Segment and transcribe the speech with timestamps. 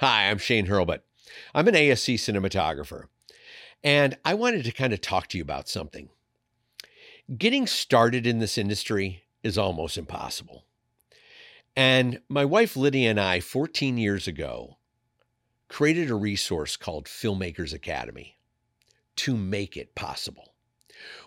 [0.00, 1.00] Hi, I'm Shane Hurlbut.
[1.54, 3.04] I'm an ASC cinematographer,
[3.82, 6.10] and I wanted to kind of talk to you about something.
[7.38, 10.66] Getting started in this industry is almost impossible.
[11.74, 14.76] And my wife Lydia and I, 14 years ago,
[15.68, 18.36] created a resource called Filmmakers Academy
[19.16, 20.52] to make it possible.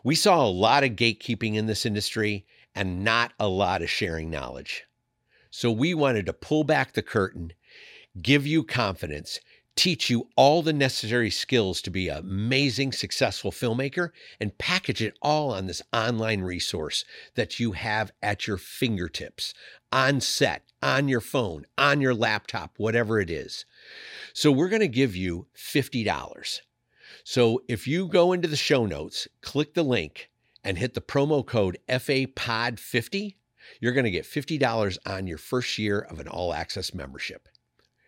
[0.03, 2.45] We saw a lot of gatekeeping in this industry
[2.75, 4.85] and not a lot of sharing knowledge.
[5.49, 7.53] So we wanted to pull back the curtain,
[8.21, 9.39] give you confidence,
[9.75, 15.13] teach you all the necessary skills to be an amazing, successful filmmaker, and package it
[15.21, 19.53] all on this online resource that you have at your fingertips,
[19.91, 23.65] on set, on your phone, on your laptop, whatever it is.
[24.33, 26.59] So we're going to give you $50.
[27.23, 30.29] So if you go into the show notes, click the link,
[30.63, 33.35] and hit the promo code FAPOD50,
[33.79, 37.47] you're going to get $50 on your first year of an all access membership.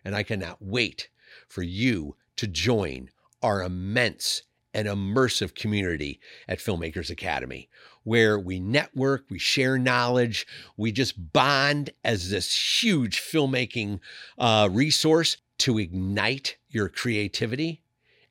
[0.04, 1.08] And I cannot wait
[1.48, 3.10] for you to join
[3.42, 4.42] our immense
[4.74, 7.68] and immersive community at Filmmakers Academy,
[8.04, 14.00] where we network, we share knowledge, we just bond as this huge filmmaking
[14.38, 17.82] uh, resource to ignite your creativity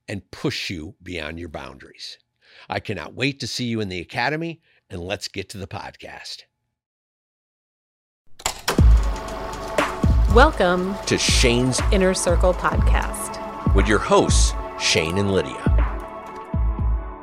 [0.08, 2.18] and push you beyond your boundaries.
[2.70, 6.44] I cannot wait to see you in the Academy, and let's get to the podcast.
[10.36, 15.62] Welcome to Shane's Inner Circle podcast with your hosts, Shane and Lydia.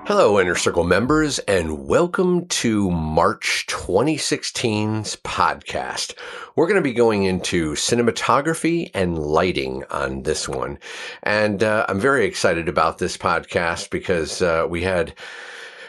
[0.07, 6.19] Hello, Inner Circle members, and welcome to March 2016's podcast.
[6.55, 10.79] We're going to be going into cinematography and lighting on this one.
[11.23, 15.15] And uh, I'm very excited about this podcast because uh, we had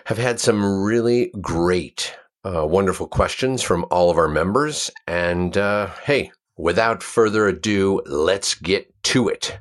[0.06, 4.90] have had some really great, uh, wonderful questions from all of our members.
[5.06, 9.57] And uh, hey, without further ado, let's get to it.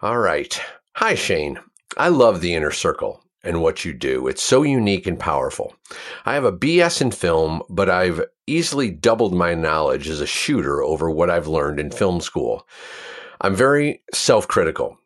[0.00, 0.58] All right.
[0.94, 1.58] Hi, Shane.
[1.96, 4.28] I love the inner circle and what you do.
[4.28, 5.74] It's so unique and powerful.
[6.24, 10.80] I have a BS in film, but I've easily doubled my knowledge as a shooter
[10.80, 12.68] over what I've learned in film school.
[13.40, 14.96] I'm very self-critical.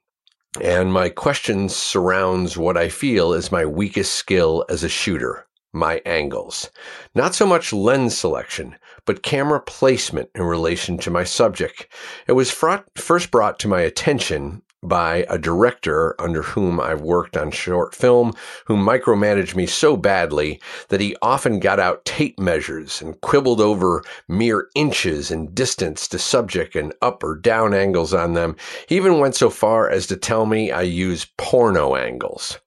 [0.60, 6.02] And my question surrounds what I feel is my weakest skill as a shooter, my
[6.04, 6.70] angles.
[7.14, 8.76] Not so much lens selection,
[9.06, 11.86] but camera placement in relation to my subject.
[12.26, 17.50] It was first brought to my attention by a director under whom I've worked on
[17.50, 18.34] short film
[18.66, 24.04] who micromanaged me so badly that he often got out tape measures and quibbled over
[24.28, 28.56] mere inches in distance to subject and up or down angles on them.
[28.86, 32.58] He even went so far as to tell me I use porno angles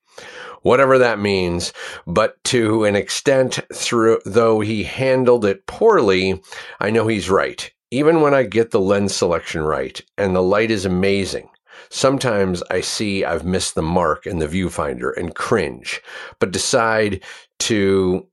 [0.67, 1.71] whatever that means.
[2.05, 6.41] But to an extent, through though he handled it poorly,
[6.81, 7.71] I know he's right.
[7.89, 11.49] Even when I get the lens selection right and the light is amazing,
[11.89, 16.01] sometimes I see I've missed the mark in the viewfinder and cringe,
[16.39, 17.23] but decide
[17.59, 18.27] to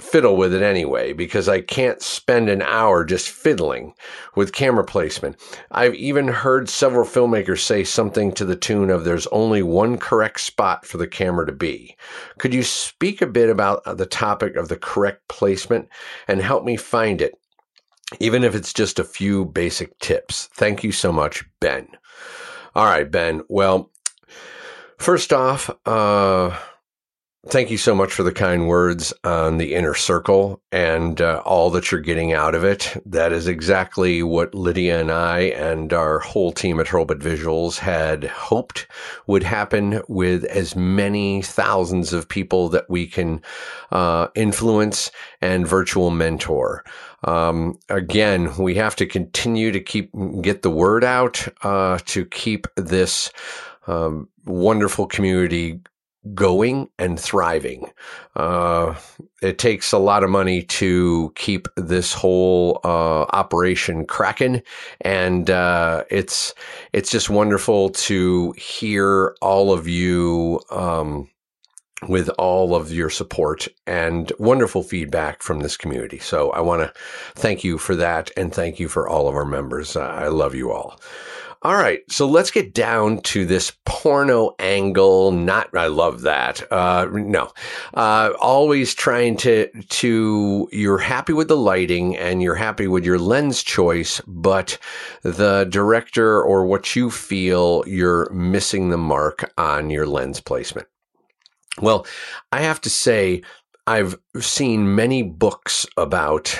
[0.00, 3.94] fiddle with it anyway because I can't spend an hour just fiddling
[4.34, 5.36] with camera placement.
[5.70, 10.40] I've even heard several filmmakers say something to the tune of there's only one correct
[10.40, 11.96] spot for the camera to be.
[12.38, 15.88] Could you speak a bit about the topic of the correct placement
[16.26, 17.34] and help me find it?
[18.20, 20.48] Even if it's just a few basic tips.
[20.52, 21.88] Thank you so much, Ben.
[22.74, 23.42] All right, Ben.
[23.48, 23.90] Well,
[24.98, 26.58] first off, uh,
[27.48, 31.70] Thank you so much for the kind words on the inner circle and uh, all
[31.70, 32.96] that you're getting out of it.
[33.04, 38.22] That is exactly what Lydia and I and our whole team at Hurlbut Visuals had
[38.22, 38.86] hoped
[39.26, 43.42] would happen with as many thousands of people that we can
[43.90, 45.10] uh, influence
[45.40, 46.84] and virtual mentor.
[47.24, 52.68] Um, again, we have to continue to keep get the word out uh, to keep
[52.76, 53.32] this
[53.88, 55.80] um, wonderful community
[56.34, 57.90] going and thriving.
[58.36, 58.94] Uh,
[59.42, 64.62] it takes a lot of money to keep this whole uh, operation cracking,
[65.00, 66.54] and uh, it's
[66.92, 70.60] it's just wonderful to hear all of you.
[70.70, 71.28] Um,
[72.08, 76.18] with all of your support and wonderful feedback from this community.
[76.18, 76.92] So I want to
[77.34, 79.96] thank you for that and thank you for all of our members.
[79.96, 80.98] I love you all.
[81.64, 85.30] All right, so let's get down to this porno angle.
[85.30, 86.60] Not, I love that.
[86.72, 87.52] Uh, no,
[87.94, 90.68] uh, always trying to to.
[90.72, 94.76] You're happy with the lighting and you're happy with your lens choice, but
[95.22, 100.88] the director or what you feel you're missing the mark on your lens placement.
[101.80, 102.06] Well,
[102.50, 103.42] I have to say,
[103.86, 106.56] I've seen many books about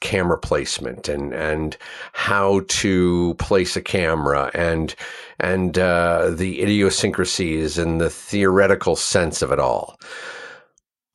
[0.00, 1.76] camera placement and and
[2.14, 4.94] how to place a camera and
[5.38, 9.98] and uh, the idiosyncrasies and the theoretical sense of it all.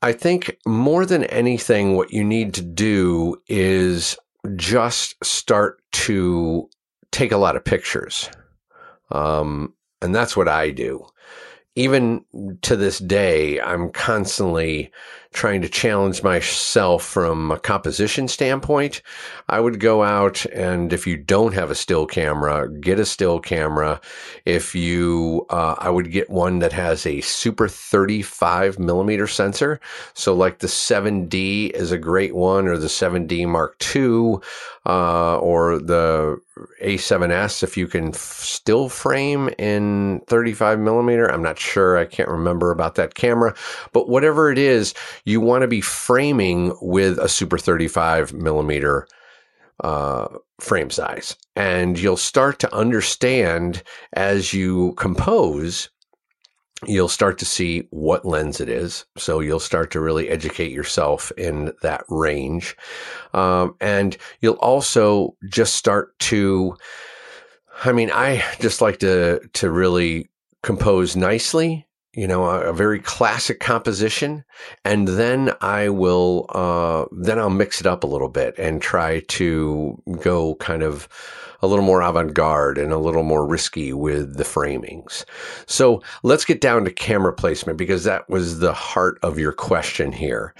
[0.03, 4.17] I think more than anything, what you need to do is
[4.55, 6.69] just start to
[7.11, 8.29] take a lot of pictures.
[9.11, 11.05] Um, and that's what I do
[11.79, 12.25] even
[12.61, 14.91] to this day, I'm constantly
[15.31, 19.01] trying to challenge myself from a composition standpoint.
[19.47, 23.39] I would go out and if you don't have a still camera, get a still
[23.39, 24.01] camera.
[24.45, 29.79] If you, uh, I would get one that has a super 35 millimeter sensor.
[30.13, 34.39] So like the 7D is a great one or the 7D Mark II,
[34.85, 36.39] uh, or the
[36.81, 41.27] a7S if you can f- still frame in 35 millimeter.
[41.27, 41.97] I'm not sure.
[41.97, 43.55] I can't remember about that camera,
[43.93, 44.93] but whatever it is,
[45.25, 49.07] you want to be framing with a super 35 millimeter
[49.83, 50.27] uh,
[50.59, 51.35] frame size.
[51.55, 53.83] And you'll start to understand
[54.13, 55.89] as you compose
[56.87, 59.05] you'll start to see what lens it is.
[59.17, 62.77] So you'll start to really educate yourself in that range.
[63.33, 66.77] Um, and you'll also just start to,
[67.83, 70.29] I mean, I just like to, to really
[70.63, 74.43] compose nicely you know, a, a, very classic composition.
[74.83, 79.19] And then I will, uh, then I'll mix it up a little bit and try
[79.19, 81.07] to go kind of
[81.61, 85.25] a little more avant garde and a little more risky with the framings.
[85.67, 90.11] So let's get down to camera placement because that was the heart of your question
[90.11, 90.55] here.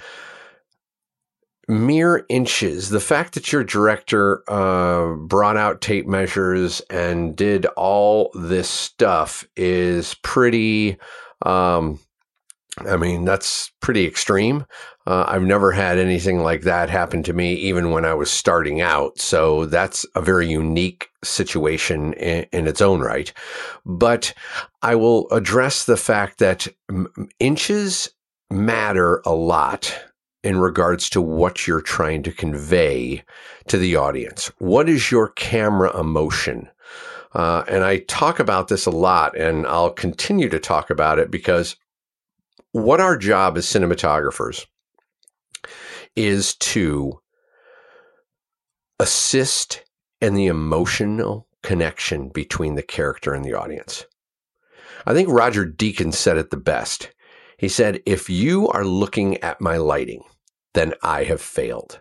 [1.68, 2.90] Mere inches.
[2.90, 9.44] The fact that your director uh, brought out tape measures and did all this stuff
[9.56, 10.98] is pretty
[11.42, 11.98] um,
[12.78, 14.64] I mean, that's pretty extreme.
[15.06, 18.80] Uh, I've never had anything like that happen to me, even when I was starting
[18.80, 19.18] out.
[19.18, 23.32] So that's a very unique situation in, in its own right.
[23.84, 24.32] But
[24.82, 26.68] I will address the fact that
[27.38, 28.08] inches
[28.50, 29.94] matter a lot
[30.42, 33.22] in regards to what you're trying to convey
[33.66, 34.50] to the audience.
[34.58, 36.68] What is your camera emotion?
[37.32, 41.30] Uh, and I talk about this a lot, and I'll continue to talk about it
[41.30, 41.76] because
[42.72, 44.66] what our job as cinematographers
[46.16, 47.20] is to
[48.98, 49.84] assist
[50.20, 54.06] in the emotional connection between the character and the audience.
[55.06, 57.12] I think Roger Deakins said it the best.
[57.56, 60.22] He said, If you are looking at my lighting,
[60.74, 62.00] then I have failed.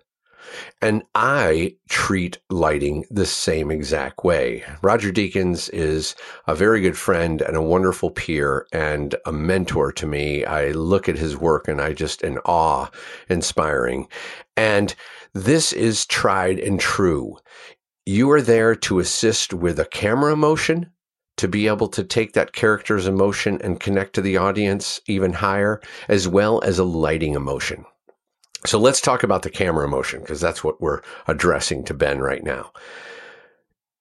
[0.81, 4.63] And I treat lighting the same exact way.
[4.81, 6.15] Roger Deakins is
[6.47, 10.45] a very good friend and a wonderful peer and a mentor to me.
[10.45, 12.89] I look at his work and I just in awe
[13.29, 14.07] inspiring.
[14.55, 14.95] And
[15.33, 17.37] this is tried and true.
[18.05, 20.91] You are there to assist with a camera motion,
[21.37, 25.79] to be able to take that character's emotion and connect to the audience even higher,
[26.07, 27.85] as well as a lighting emotion.
[28.65, 32.43] So let's talk about the camera motion because that's what we're addressing to Ben right
[32.43, 32.71] now.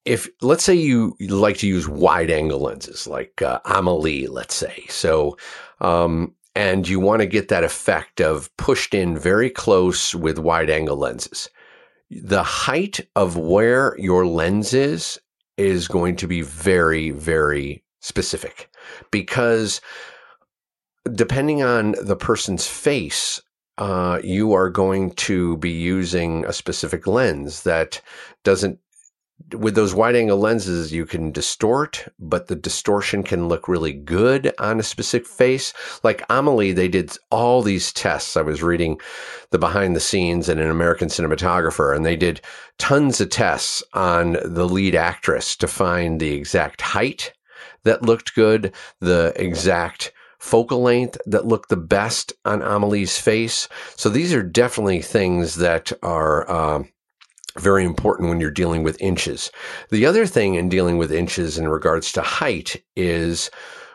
[0.05, 4.85] If let's say you like to use wide angle lenses like uh, Amelie, let's say,
[4.89, 5.37] so
[5.81, 10.71] um, and you want to get that effect of pushed in very close with wide
[10.71, 11.51] angle lenses,
[12.11, 15.21] the height of where your lens is
[15.57, 18.71] is going to be very very specific
[19.11, 19.81] because
[21.15, 23.41] depending on the person's face
[23.79, 28.01] uh, you are going to be using a specific lens that
[28.45, 28.79] doesn't
[29.53, 34.53] with those wide angle lenses, you can distort, but the distortion can look really good
[34.59, 35.73] on a specific face.
[36.03, 38.37] Like Amelie, they did all these tests.
[38.37, 39.01] I was reading
[39.51, 42.41] the behind the scenes in an American cinematographer, and they did
[42.79, 47.33] tons of tests on the lead actress to find the exact height
[47.85, 53.69] that looked good, the exact focal length that look the best on Amelie's face.
[53.97, 56.85] So these are definitely things that are uh,
[57.59, 59.51] very important when you're dealing with inches.
[59.91, 63.51] The other thing in dealing with inches in regards to height is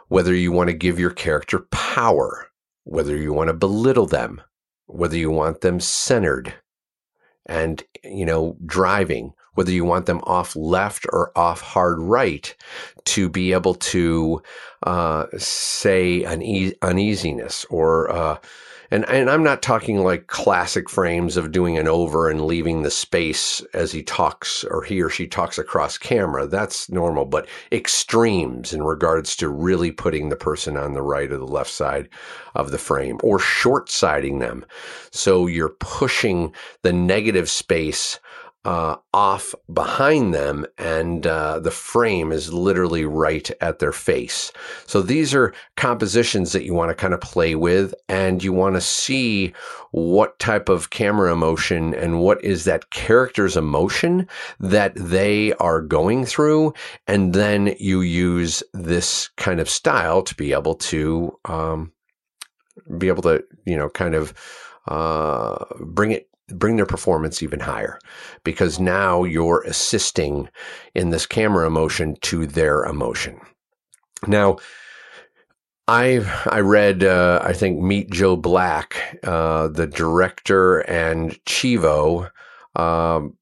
[0.10, 2.48] whether you want to give your character power,
[2.84, 4.42] whether you want to belittle them,
[4.86, 6.54] whether you want them centered
[7.46, 12.56] and, you know, driving, whether you want them off left or off hard right
[13.06, 14.42] to be able to
[14.84, 18.38] uh, say an e- uneasiness or uh,
[18.92, 22.92] and and I'm not talking like classic frames of doing an over and leaving the
[22.92, 26.46] space as he talks or he or she talks across camera.
[26.46, 31.38] That's normal, but extremes in regards to really putting the person on the right or
[31.40, 32.08] the left side
[32.54, 34.64] of the frame or short siding them.
[35.12, 38.20] So you're pushing the negative space
[38.66, 44.52] uh, off behind them, and uh, the frame is literally right at their face.
[44.86, 48.76] So these are compositions that you want to kind of play with, and you want
[48.76, 49.54] to see
[49.92, 54.28] what type of camera emotion and what is that character's emotion
[54.60, 56.74] that they are going through,
[57.06, 61.92] and then you use this kind of style to be able to um,
[62.98, 64.34] be able to you know kind of
[64.88, 68.00] uh, bring it bring their performance even higher
[68.44, 70.50] because now you're assisting
[70.94, 73.40] in this camera emotion to their emotion.
[74.28, 74.58] Now,
[75.88, 82.30] I I read uh, I think Meet Joe Black, uh, the director and Chivo,
[82.76, 83.36] um,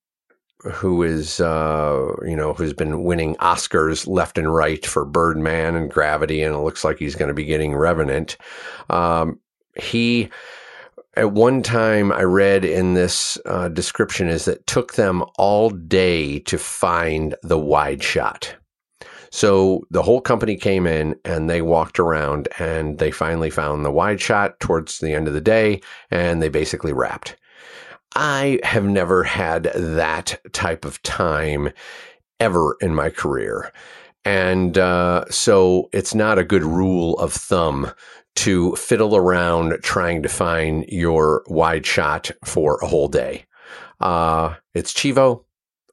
[0.64, 5.92] who is uh, you know who's been winning Oscars left and right for Birdman and
[5.92, 8.38] Gravity, and it looks like he's going to be getting Revenant.
[8.90, 9.40] Um,
[9.80, 10.30] he
[11.16, 16.40] at one time I read in this uh, description is that took them all day
[16.40, 18.56] to find the wide shot.
[19.30, 23.92] So the whole company came in and they walked around and they finally found the
[23.92, 27.38] wide shot towards the end of the day and they basically wrapped.
[28.16, 31.70] I have never had that type of time
[32.42, 33.72] ever in my career.
[34.26, 37.92] And uh, so it's not a good rule of thumb
[38.36, 43.46] to fiddle around trying to find your wide shot for a whole day.
[44.00, 45.44] Uh, it's Chivo.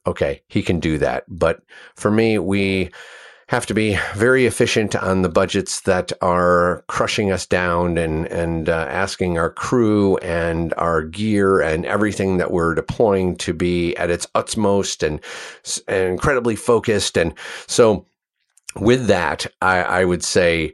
[0.07, 1.25] Okay, he can do that.
[1.27, 1.61] But
[1.95, 2.89] for me, we
[3.49, 8.69] have to be very efficient on the budgets that are crushing us down and and
[8.69, 14.11] uh, asking our crew and our gear and everything that we're deploying to be at
[14.11, 15.19] its utmost and,
[15.87, 17.17] and incredibly focused.
[17.17, 17.33] And
[17.65, 18.05] so,
[18.75, 20.73] with that, I, I would say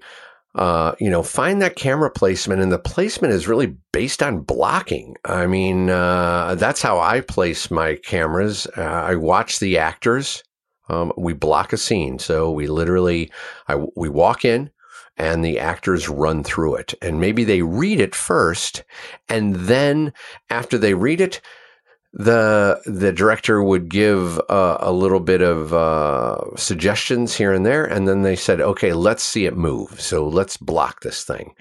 [0.56, 5.16] uh, you know, find that camera placement, and the placement is really based on blocking.
[5.26, 8.66] I mean, uh, that's how I place my cameras.
[8.78, 10.44] Uh, I watch the actors.
[10.88, 13.32] Um, we block a scene, so we literally,
[13.68, 14.72] I, we walk in,
[15.18, 18.84] and the actors run through it, and maybe they read it first,
[19.28, 20.14] and then
[20.50, 21.42] after they read it,
[22.16, 27.84] the the director would give uh, a little bit of uh, suggestions here and there,
[27.84, 30.00] and then they said, "Okay, let's see it move.
[30.00, 31.54] So let's block this thing."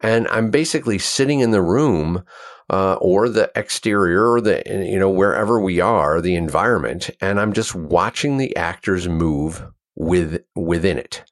[0.00, 2.24] And I'm basically sitting in the room
[2.68, 7.52] uh, or the exterior, or the you know wherever we are, the environment, and I'm
[7.52, 9.64] just watching the actors move
[9.94, 11.24] with within it.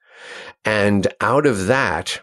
[0.63, 2.21] And out of that,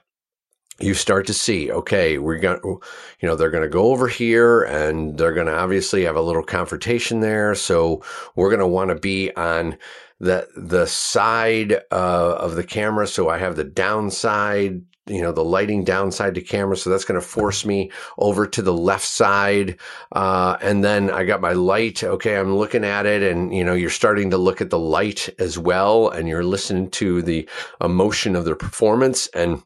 [0.78, 2.80] you start to see, okay, we're going to,
[3.20, 6.20] you know, they're going to go over here and they're going to obviously have a
[6.20, 7.54] little confrontation there.
[7.54, 8.02] So
[8.34, 9.78] we're going to want to be on
[10.20, 13.06] the, the side uh, of the camera.
[13.06, 16.76] So I have the downside, you know, the lighting downside to camera.
[16.76, 19.78] So that's going to force me over to the left side.
[20.12, 22.04] Uh, and then I got my light.
[22.04, 22.36] Okay.
[22.36, 25.58] I'm looking at it and, you know, you're starting to look at the light as
[25.58, 26.10] well.
[26.10, 27.48] And you're listening to the
[27.80, 29.62] emotion of the performance and,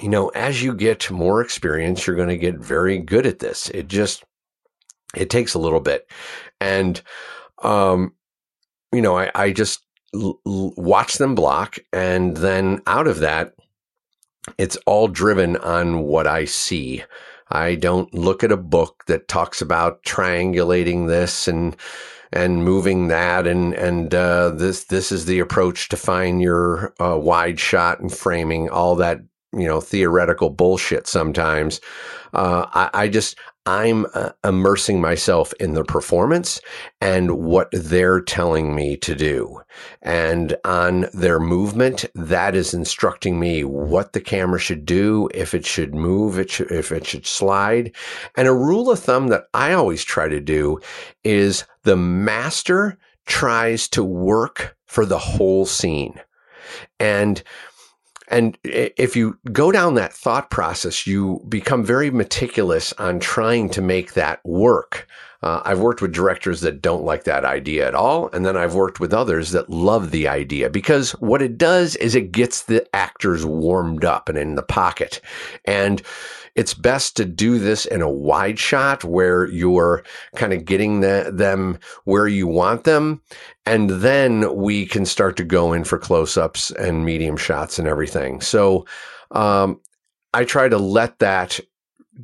[0.00, 3.70] you know, as you get more experience, you're going to get very good at this.
[3.70, 4.24] It just,
[5.14, 6.10] it takes a little bit.
[6.60, 7.00] And,
[7.62, 8.12] um,
[8.92, 9.80] you know, I, I just
[10.14, 11.78] l- watch them block.
[11.92, 13.54] And then out of that,
[14.58, 17.04] it's all driven on what I see.
[17.50, 21.76] I don't look at a book that talks about triangulating this and,
[22.32, 27.16] and moving that and and uh, this this is the approach to find your uh,
[27.16, 29.20] wide shot and framing all that
[29.56, 31.80] you know theoretical bullshit sometimes.
[32.32, 36.60] Uh, I, I, just I'm uh, immersing myself in the performance
[37.00, 39.60] and what they're telling me to do,
[40.02, 45.64] and on their movement that is instructing me what the camera should do, if it
[45.64, 47.94] should move, it should, if it should slide,
[48.36, 50.80] and a rule of thumb that I always try to do
[51.22, 56.20] is the master tries to work for the whole scene,
[56.98, 57.42] and
[58.34, 63.80] and if you go down that thought process, you become very meticulous on trying to
[63.80, 65.06] make that work.
[65.44, 68.30] Uh, I've worked with directors that don't like that idea at all.
[68.32, 72.14] And then I've worked with others that love the idea because what it does is
[72.14, 75.20] it gets the actors warmed up and in the pocket.
[75.66, 76.00] And
[76.54, 80.02] it's best to do this in a wide shot where you're
[80.34, 83.20] kind of getting the, them where you want them.
[83.66, 87.86] And then we can start to go in for close ups and medium shots and
[87.86, 88.40] everything.
[88.40, 88.86] So,
[89.32, 89.78] um,
[90.32, 91.60] I try to let that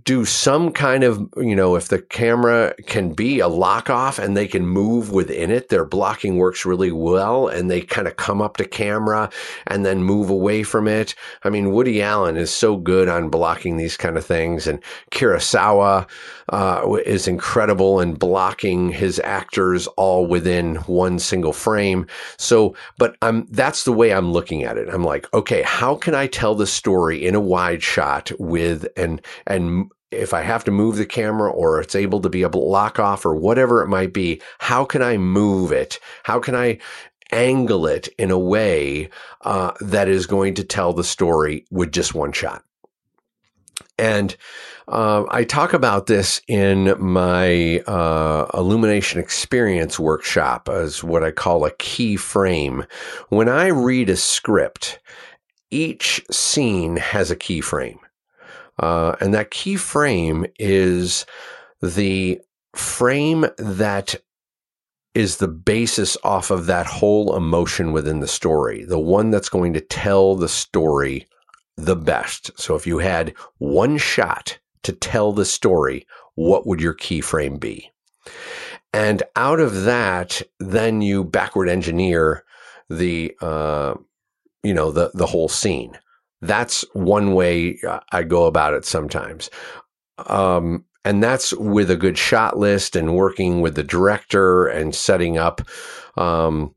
[0.04, 4.36] do some kind of, you know, if the camera can be a lock off and
[4.36, 8.40] they can move within it, their blocking works really well and they kind of come
[8.40, 9.28] up to camera
[9.66, 11.14] and then move away from it.
[11.42, 14.80] I mean, Woody Allen is so good on blocking these kind of things and
[15.10, 16.08] Kurosawa,
[16.50, 22.06] uh, is incredible in blocking his actors all within one single frame.
[22.38, 24.88] So, but I'm, that's the way I'm looking at it.
[24.88, 29.20] I'm like, okay, how can I tell the story in a wide shot with, and,
[29.46, 29.79] and
[30.10, 33.24] if I have to move the camera or it's able to be a lock off
[33.24, 35.98] or whatever it might be, how can I move it?
[36.24, 36.78] How can I
[37.32, 39.08] angle it in a way
[39.42, 42.64] uh, that is going to tell the story with just one shot?
[43.98, 44.36] And
[44.88, 51.64] uh, I talk about this in my uh, illumination experience workshop as what I call
[51.64, 52.84] a key frame.
[53.28, 54.98] When I read a script,
[55.70, 58.00] each scene has a key frame.
[58.80, 61.26] Uh, and that key frame is
[61.82, 62.40] the
[62.74, 64.16] frame that
[65.14, 69.74] is the basis off of that whole emotion within the story, the one that's going
[69.74, 71.26] to tell the story
[71.76, 72.50] the best.
[72.58, 77.58] So if you had one shot to tell the story, what would your key frame
[77.58, 77.90] be?
[78.92, 82.44] And out of that, then you backward engineer
[82.88, 83.94] the, uh,
[84.62, 85.98] you know, the, the whole scene.
[86.42, 87.78] That's one way
[88.12, 89.50] I go about it sometimes.
[90.26, 95.38] Um, and that's with a good shot list and working with the director and setting
[95.38, 95.62] up,
[96.16, 96.74] um,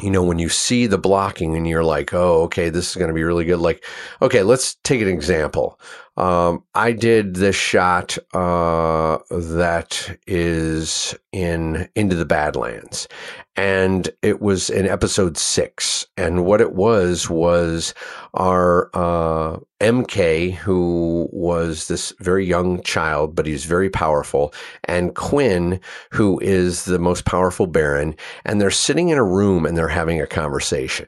[0.00, 3.08] you know, when you see the blocking and you're like, oh, okay, this is going
[3.08, 3.58] to be really good.
[3.58, 3.84] Like,
[4.22, 5.78] okay, let's take an example.
[6.16, 13.08] Um, I did this shot uh, that is in Into the Badlands,
[13.56, 16.06] and it was in episode six.
[16.18, 17.94] And what it was was
[18.34, 24.52] our uh, MK, who was this very young child, but he's very powerful,
[24.84, 28.14] and Quinn, who is the most powerful Baron,
[28.44, 31.06] and they're sitting in a room and they're having a conversation.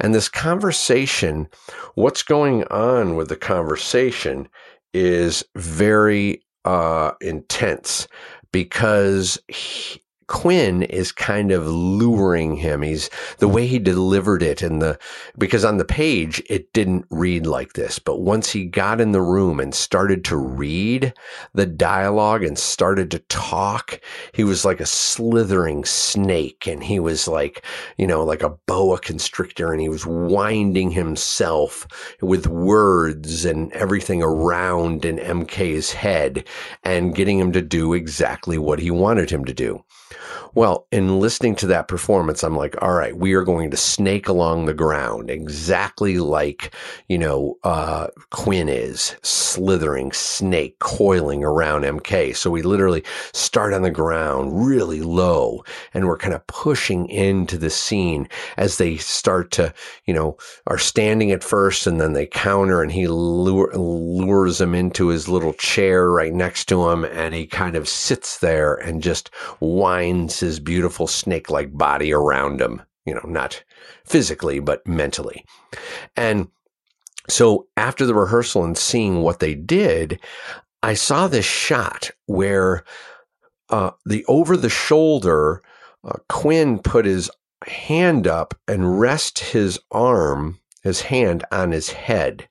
[0.00, 1.46] And this conversation,
[1.94, 4.45] what's going on with the conversation
[4.96, 8.08] is very uh, intense
[8.50, 12.82] because he, Quinn is kind of luring him.
[12.82, 14.98] He's the way he delivered it and the,
[15.38, 17.98] because on the page, it didn't read like this.
[17.98, 21.14] But once he got in the room and started to read
[21.54, 24.00] the dialogue and started to talk,
[24.32, 27.64] he was like a slithering snake and he was like,
[27.96, 31.86] you know, like a boa constrictor and he was winding himself
[32.20, 36.46] with words and everything around in MK's head
[36.82, 39.84] and getting him to do exactly what he wanted him to do.
[40.54, 44.28] Well, in listening to that performance, I'm like, all right, we are going to snake
[44.28, 46.74] along the ground exactly like,
[47.08, 52.36] you know, uh, Quinn is slithering snake coiling around MK.
[52.36, 57.58] So we literally start on the ground really low and we're kind of pushing into
[57.58, 59.72] the scene as they start to,
[60.06, 64.74] you know, are standing at first and then they counter and he lure, lures them
[64.74, 69.02] into his little chair right next to him and he kind of sits there and
[69.02, 69.30] just
[69.60, 73.62] winds his beautiful snake like body around him, you know, not
[74.04, 75.44] physically, but mentally.
[76.16, 76.48] And
[77.28, 80.20] so after the rehearsal and seeing what they did,
[80.82, 82.84] I saw this shot where
[83.70, 85.62] uh, the over the shoulder,
[86.04, 87.30] uh, Quinn put his
[87.66, 92.46] hand up and rest his arm, his hand on his head.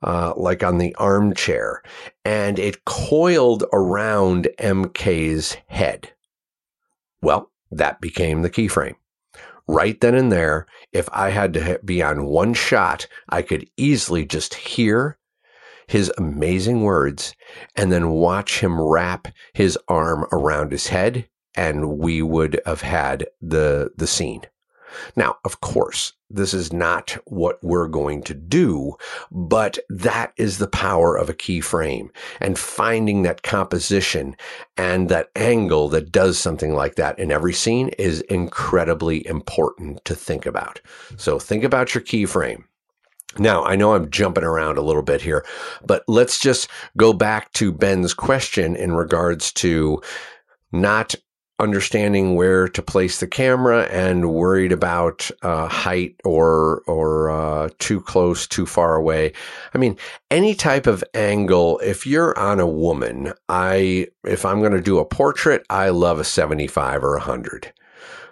[0.00, 1.82] Uh, like on the armchair,
[2.24, 6.12] and it coiled around MK's head.
[7.22, 8.96] Well, that became the keyframe.
[9.66, 14.24] Right then and there, if I had to be on one shot, I could easily
[14.24, 15.18] just hear
[15.88, 17.34] his amazing words
[17.76, 23.26] and then watch him wrap his arm around his head and we would have had
[23.40, 24.42] the the scene.
[25.16, 28.96] Now, of course, this is not what we're going to do,
[29.30, 34.36] but that is the power of a keyframe and finding that composition
[34.76, 40.14] and that angle that does something like that in every scene is incredibly important to
[40.14, 40.80] think about.
[41.16, 42.64] So think about your keyframe.
[43.38, 45.44] Now, I know I'm jumping around a little bit here,
[45.84, 50.02] but let's just go back to Ben's question in regards to
[50.72, 51.14] not
[51.60, 58.00] understanding where to place the camera and worried about uh, height or or uh, too
[58.00, 59.32] close, too far away.
[59.74, 59.96] I mean,
[60.30, 61.78] any type of angle.
[61.80, 66.18] If you're on a woman, I if I'm going to do a portrait, I love
[66.18, 67.72] a 75 or a 100.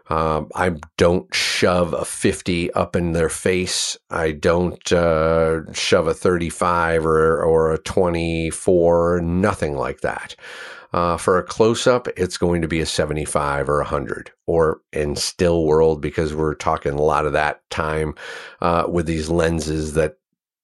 [0.09, 3.97] Um, I don't shove a 50 up in their face.
[4.11, 10.37] I don't uh, shove a 35 or, or a 24, nothing like that.
[10.97, 15.15] Uh, for a close up, it's going to be a 75 or 100, or in
[15.15, 18.15] still world, because we're talking a lot of that time
[18.63, 20.17] uh, with these lenses that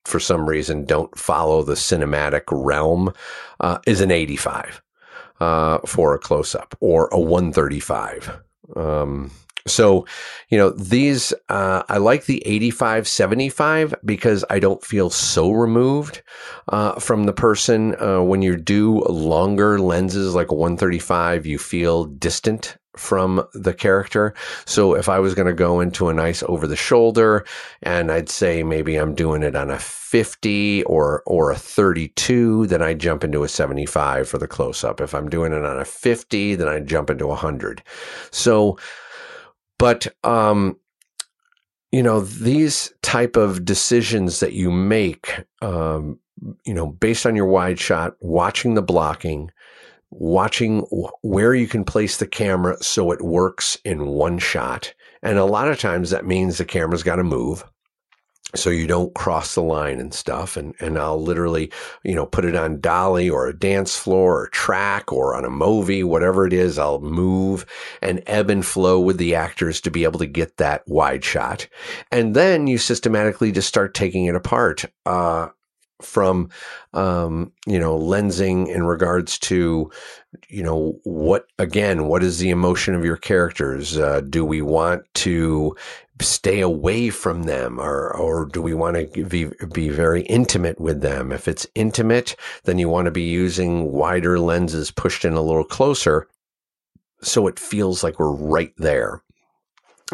[0.06, 3.12] for some reason don't follow the cinematic realm,
[3.60, 4.80] uh, is an 85
[5.38, 8.40] uh, for a close up or a 135.
[8.74, 9.30] Um,
[9.66, 10.06] so,
[10.48, 16.22] you know, these, uh, I like the 85 75 because I don't feel so removed
[16.68, 17.94] uh, from the person.
[18.00, 24.34] Uh, when you do longer lenses like a 135, you feel distant from the character.
[24.66, 27.46] So if I was going to go into a nice over the shoulder
[27.82, 32.82] and I'd say maybe I'm doing it on a 50 or or a 32, then
[32.82, 35.00] I jump into a 75 for the close up.
[35.00, 37.82] If I'm doing it on a 50, then I jump into a 100.
[38.30, 38.78] So
[39.82, 40.76] but um
[41.90, 46.18] you know these type of decisions that you make um
[46.64, 49.50] you know based on your wide shot watching the blocking
[50.12, 50.80] watching
[51.22, 54.92] where you can place the camera so it works in one shot.
[55.22, 57.64] And a lot of times that means the camera's got to move
[58.54, 60.56] so you don't cross the line and stuff.
[60.56, 61.72] And, and I'll literally,
[62.04, 65.50] you know, put it on dolly or a dance floor or track or on a
[65.50, 66.78] Movi, whatever it is.
[66.78, 67.64] I'll move
[68.02, 71.66] and ebb and flow with the actors to be able to get that wide shot.
[72.10, 74.84] And then you systematically just start taking it apart.
[75.06, 75.48] Uh,
[76.02, 76.50] from
[76.94, 79.90] um, you know lensing in regards to
[80.48, 85.02] you know what again what is the emotion of your characters uh, do we want
[85.14, 85.74] to
[86.22, 91.00] stay away from them or or do we want to be be very intimate with
[91.00, 95.42] them if it's intimate then you want to be using wider lenses pushed in a
[95.42, 96.28] little closer
[97.20, 99.22] so it feels like we're right there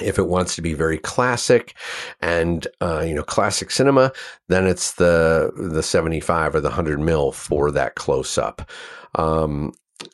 [0.02, 1.74] if it wants to be very classic
[2.20, 4.12] and uh, you know classic cinema,
[4.48, 8.70] then it's the the 75 or the 100 mil for that close up.
[9.14, 9.72] Um,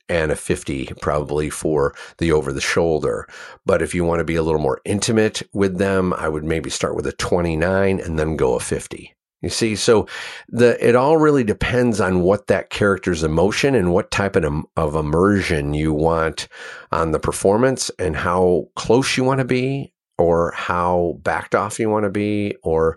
[0.08, 3.28] and a 50 probably for the over the shoulder.
[3.66, 6.70] But if you want to be a little more intimate with them, I would maybe
[6.70, 9.14] start with a 29 and then go a 50.
[9.42, 10.08] You see, so
[10.48, 14.94] the it all really depends on what that character's emotion and what type of, of
[14.94, 16.48] immersion you want
[16.90, 21.90] on the performance and how close you want to be or how backed off you
[21.90, 22.96] want to be or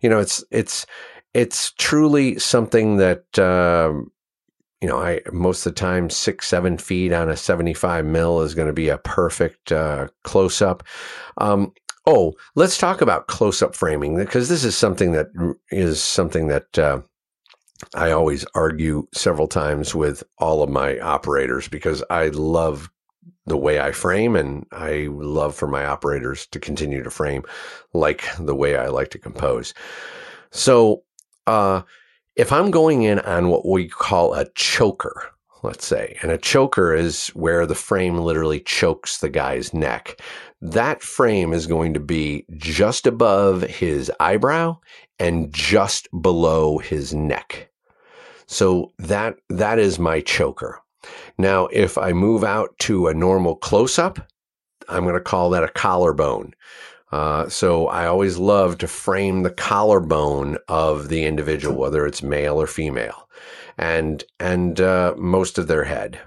[0.00, 0.84] you know it's it's
[1.32, 4.10] it's truly something that um,
[4.80, 8.54] you know I most of the time six seven feet on a 75 mil is
[8.54, 10.84] going to be a perfect uh, close up
[11.38, 11.72] um,
[12.06, 15.28] Oh, let's talk about close up framing because this is something that
[15.70, 17.00] is something that uh,
[17.94, 22.90] I always argue several times with all of my operators because I love
[23.46, 27.42] the way I frame and I love for my operators to continue to frame
[27.94, 29.72] like the way I like to compose.
[30.50, 31.04] So,
[31.46, 31.82] uh,
[32.36, 35.30] if I'm going in on what we call a choker,
[35.62, 40.20] let's say, and a choker is where the frame literally chokes the guy's neck
[40.64, 44.74] that frame is going to be just above his eyebrow
[45.18, 47.68] and just below his neck.
[48.46, 50.80] So that, that is my choker.
[51.36, 54.18] Now, if I move out to a normal close up,
[54.88, 56.54] I'm going to call that a collarbone.
[57.14, 62.60] Uh, so I always love to frame the collarbone of the individual, whether it's male
[62.60, 63.28] or female,
[63.78, 66.18] and and uh, most of their head.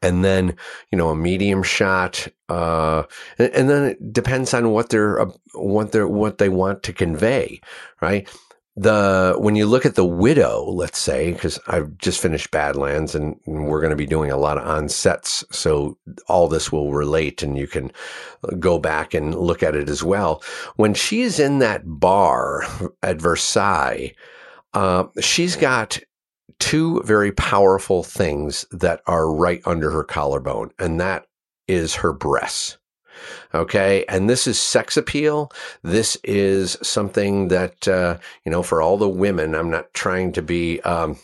[0.00, 0.54] And then
[0.92, 3.02] you know a medium shot uh,
[3.38, 6.92] and, and, then it depends on what they're uh, what they're what they want to
[6.92, 7.60] convey
[8.00, 8.28] right
[8.74, 13.38] the when you look at the widow let's say because i've just finished badlands and
[13.46, 17.42] we're going to be doing a lot of on sets so all this will relate
[17.42, 17.92] and you can
[18.58, 20.42] go back and look at it as well
[20.76, 22.62] when she's in that bar
[23.02, 24.10] at versailles
[24.74, 26.00] uh, she's got
[26.58, 31.26] two very powerful things that are right under her collarbone, and that
[31.68, 32.78] is her breasts.
[33.54, 34.04] Okay.
[34.08, 35.50] And this is sex appeal.
[35.82, 40.42] This is something that, uh, you know, for all the women, I'm not trying to
[40.42, 41.18] be, um,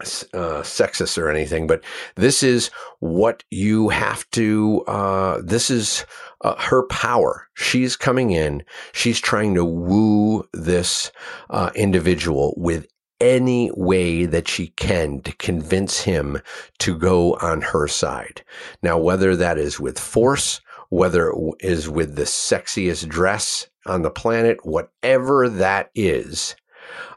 [0.00, 1.82] uh, sexist or anything, but
[2.16, 2.68] this is
[3.00, 6.04] what you have to, uh, this is
[6.42, 7.48] uh, her power.
[7.54, 8.62] She's coming in.
[8.92, 11.10] She's trying to woo this,
[11.48, 12.86] uh, individual with
[13.20, 16.38] any way that she can to convince him
[16.78, 18.44] to go on her side.
[18.82, 20.60] Now, whether that is with force,
[20.96, 26.56] whether it is with the sexiest dress on the planet, whatever that is,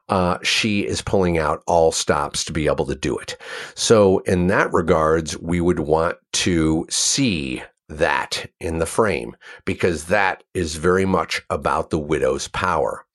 [0.10, 3.38] uh, she is pulling out all stops to be able to do it.
[3.76, 10.44] So, in that regards, we would want to see that in the frame because that
[10.54, 13.06] is very much about the widow's power.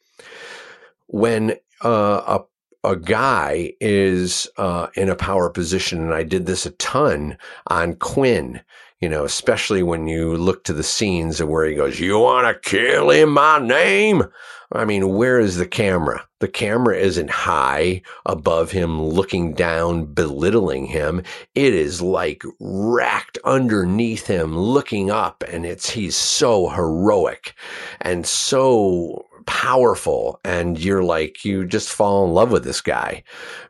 [1.08, 2.40] When uh, a
[2.84, 7.94] a guy is uh, in a power position, and I did this a ton on
[7.94, 8.60] Quinn.
[9.04, 12.46] You know, especially when you look to the scenes of where he goes, "You want
[12.46, 14.24] to kill in my name?"
[14.72, 16.26] I mean, where is the camera?
[16.40, 21.22] The camera isn't high above him, looking down, belittling him.
[21.54, 27.52] It is like racked underneath him, looking up, and it's he's so heroic
[28.00, 33.22] and so powerful, and you're like you just fall in love with this guy,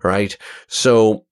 [0.05, 0.37] right?
[0.69, 1.27] So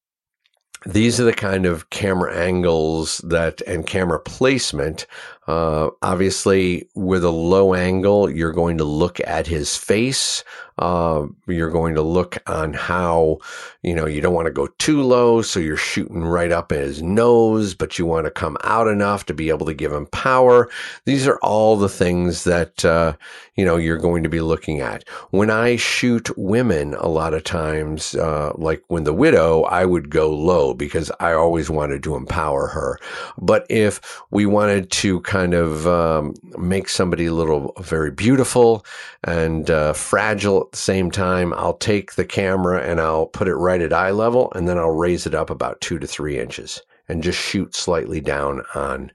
[0.87, 5.07] these are the kind of camera angles that and camera placement
[5.53, 10.45] uh, obviously, with a low angle, you're going to look at his face.
[10.79, 13.38] Uh, you're going to look on how,
[13.83, 16.79] you know, you don't want to go too low, so you're shooting right up at
[16.79, 20.07] his nose, but you want to come out enough to be able to give him
[20.07, 20.71] power.
[21.05, 23.12] These are all the things that, uh,
[23.55, 25.07] you know, you're going to be looking at.
[25.31, 30.09] When I shoot women, a lot of times, uh, like when the widow, I would
[30.09, 32.99] go low because I always wanted to empower her.
[33.37, 38.85] But if we wanted to kind of um, make somebody a little very beautiful
[39.25, 43.55] and uh, fragile at the same time, I'll take the camera and I'll put it
[43.57, 46.81] right at eye level and then I'll raise it up about two to three inches
[47.09, 49.13] and just shoot slightly down on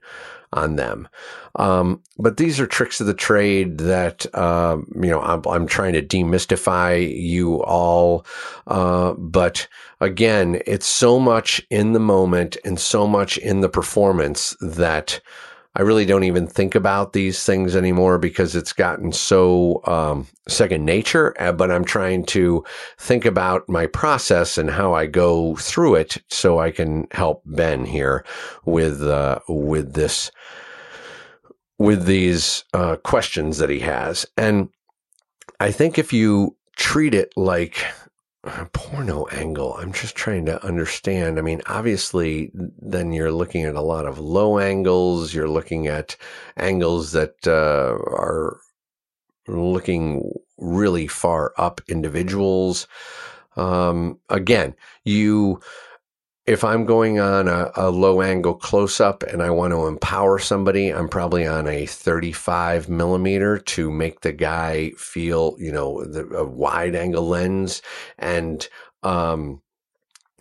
[0.52, 1.08] on them.
[1.56, 5.92] Um, but these are tricks of the trade that uh, you know I'm, I'm, trying
[5.94, 8.24] to demystify you all.
[8.66, 9.68] Uh, but
[10.00, 15.20] again, it's so much in the moment and so much in the performance that
[15.74, 20.84] I really don't even think about these things anymore because it's gotten so um, second
[20.84, 21.34] nature.
[21.40, 22.64] Uh, but I'm trying to
[22.98, 27.84] think about my process and how I go through it so I can help Ben
[27.84, 28.24] here
[28.64, 30.30] with uh, with this
[31.78, 34.26] with these uh, questions that he has.
[34.36, 34.70] And
[35.60, 37.84] I think if you treat it like
[38.72, 39.74] porno angle.
[39.74, 41.38] I'm just trying to understand.
[41.38, 45.34] I mean, obviously, then you're looking at a lot of low angles.
[45.34, 46.16] You're looking at
[46.56, 48.60] angles that uh, are
[49.46, 52.86] looking really far up individuals.
[53.56, 54.74] Um, again,
[55.04, 55.60] you
[56.48, 60.38] if I'm going on a, a, low angle close up and I want to empower
[60.38, 66.26] somebody, I'm probably on a 35 millimeter to make the guy feel, you know, the,
[66.28, 67.82] a wide angle lens
[68.18, 68.66] and,
[69.02, 69.60] um,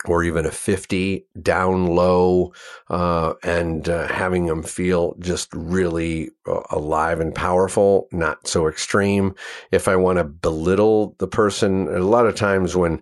[0.06, 2.54] or even a 50 down low,
[2.90, 9.36] uh, and uh, having them feel just really uh, alive and powerful, not so extreme.
[9.72, 13.02] If I want to belittle the person, a lot of times when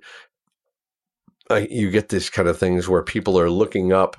[1.52, 4.18] uh, you get these kind of things where people are looking up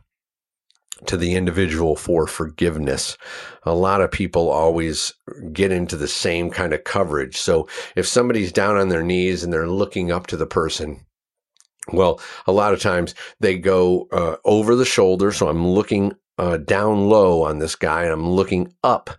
[1.07, 3.19] to the individual for forgiveness.
[3.65, 5.12] A lot of people always
[5.53, 7.37] get into the same kind of coverage.
[7.37, 11.05] So if somebody's down on their knees and they're looking up to the person,
[11.93, 15.33] well, a lot of times they go uh, over the shoulder.
[15.33, 19.11] So I'm looking uh, down low on this guy and I'm looking up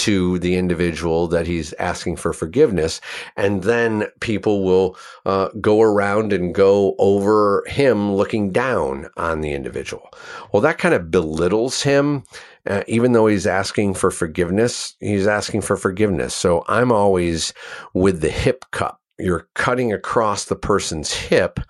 [0.00, 3.00] to the individual that he's asking for forgiveness.
[3.36, 9.52] And then people will uh, go around and go over him looking down on the
[9.52, 10.10] individual.
[10.52, 12.24] Well, that kind of belittles him.
[12.66, 16.34] Uh, even though he's asking for forgiveness, he's asking for forgiveness.
[16.34, 17.52] So I'm always
[17.94, 19.00] with the hip cup.
[19.18, 21.60] You're cutting across the person's hip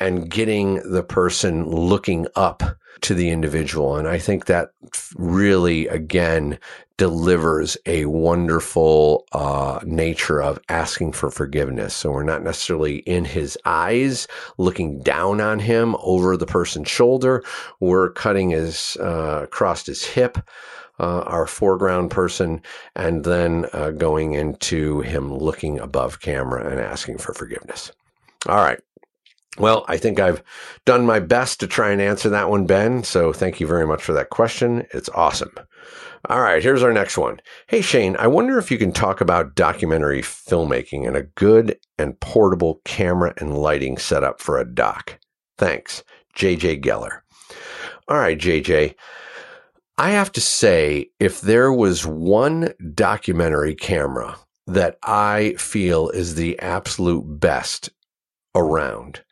[0.00, 2.62] and getting the person looking up
[3.00, 3.96] to the individual.
[3.96, 4.70] And I think that
[5.16, 6.58] really, again,
[6.96, 11.94] delivers a wonderful uh, nature of asking for forgiveness.
[11.94, 14.26] So we're not necessarily in his eyes,
[14.58, 17.44] looking down on him over the person's shoulder.
[17.80, 20.38] We're cutting his uh, across his hip.
[21.00, 22.60] Uh, our foreground person,
[22.96, 27.92] and then uh, going into him looking above camera and asking for forgiveness.
[28.48, 28.80] All right.
[29.58, 30.42] Well, I think I've
[30.84, 33.02] done my best to try and answer that one, Ben.
[33.02, 34.86] So thank you very much for that question.
[34.92, 35.52] It's awesome.
[36.28, 37.40] All right, here's our next one.
[37.68, 42.18] Hey, Shane, I wonder if you can talk about documentary filmmaking and a good and
[42.20, 45.18] portable camera and lighting setup for a doc.
[45.58, 46.02] Thanks,
[46.36, 47.20] JJ Geller.
[48.08, 48.94] All right, JJ.
[49.96, 56.58] I have to say, if there was one documentary camera that I feel is the
[56.60, 57.90] absolute best
[58.54, 59.22] around,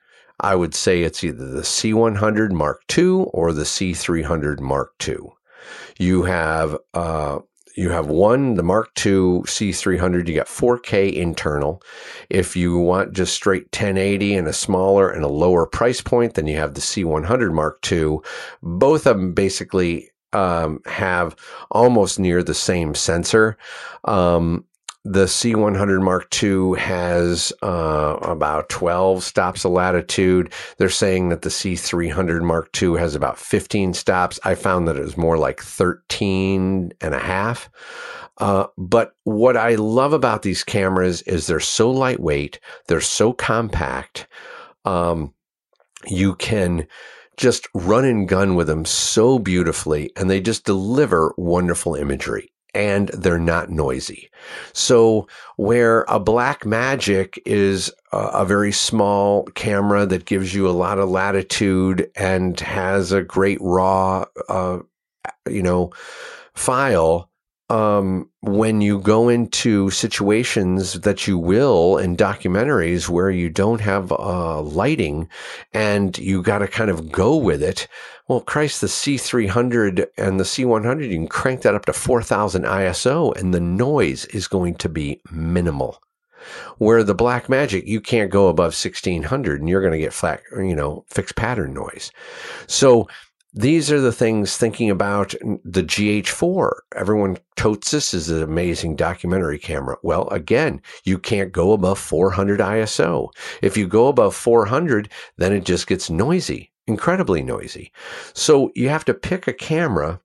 [0.40, 5.16] I would say it's either the C100 Mark II or the C300 Mark II.
[5.98, 7.38] You have uh,
[7.76, 10.28] you have one, the Mark II C300.
[10.28, 11.82] You got 4K internal.
[12.30, 16.46] If you want just straight 1080 and a smaller and a lower price point, then
[16.46, 18.18] you have the C100 Mark II.
[18.62, 21.36] Both of them basically um, have
[21.70, 23.58] almost near the same sensor.
[24.04, 24.64] Um,
[25.08, 30.52] the C100 Mark II has uh, about 12 stops of latitude.
[30.78, 34.40] They're saying that the C300 Mark II has about 15 stops.
[34.42, 37.70] I found that it was more like 13 and a half.
[38.38, 44.26] Uh, but what I love about these cameras is they're so lightweight, they're so compact.
[44.84, 45.32] Um,
[46.04, 46.88] you can
[47.36, 53.08] just run and gun with them so beautifully, and they just deliver wonderful imagery and
[53.08, 54.30] they're not noisy.
[54.74, 61.08] So where a Blackmagic is a, very small camera that gives you a lot of
[61.08, 64.80] latitude and has a great raw, uh,
[65.48, 65.90] you know,
[66.54, 67.30] file,
[67.68, 74.12] um, when you go into situations that you will in documentaries where you don't have
[74.12, 75.28] uh, lighting
[75.72, 77.88] and you got to kind of go with it.
[78.28, 83.36] Well, Christ, the C300 and the C100, you can crank that up to 4000 ISO
[83.36, 86.00] and the noise is going to be minimal.
[86.78, 90.76] Where the Blackmagic, you can't go above 1600 and you're going to get flat, you
[90.76, 92.12] know, fixed pattern noise.
[92.68, 93.08] So
[93.56, 96.72] these are the things thinking about the GH4.
[96.94, 99.96] Everyone totes this as an amazing documentary camera.
[100.02, 103.30] Well, again, you can't go above 400 ISO.
[103.62, 107.92] If you go above 400, then it just gets noisy, incredibly noisy.
[108.34, 110.20] So you have to pick a camera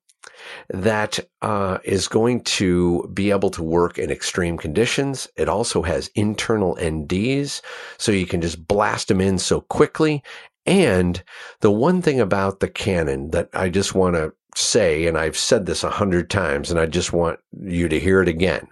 [0.69, 5.27] that uh, is going to be able to work in extreme conditions.
[5.37, 7.61] It also has internal NDs,
[7.97, 10.21] so you can just blast them in so quickly
[10.65, 11.23] and
[11.61, 15.65] the one thing about the Canon that I just want to say, and I've said
[15.65, 18.67] this a hundred times, and I just want you to hear it again.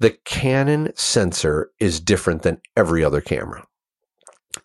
[0.00, 3.66] The Canon sensor is different than every other camera.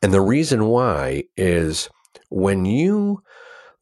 [0.01, 1.89] And the reason why is
[2.29, 3.23] when you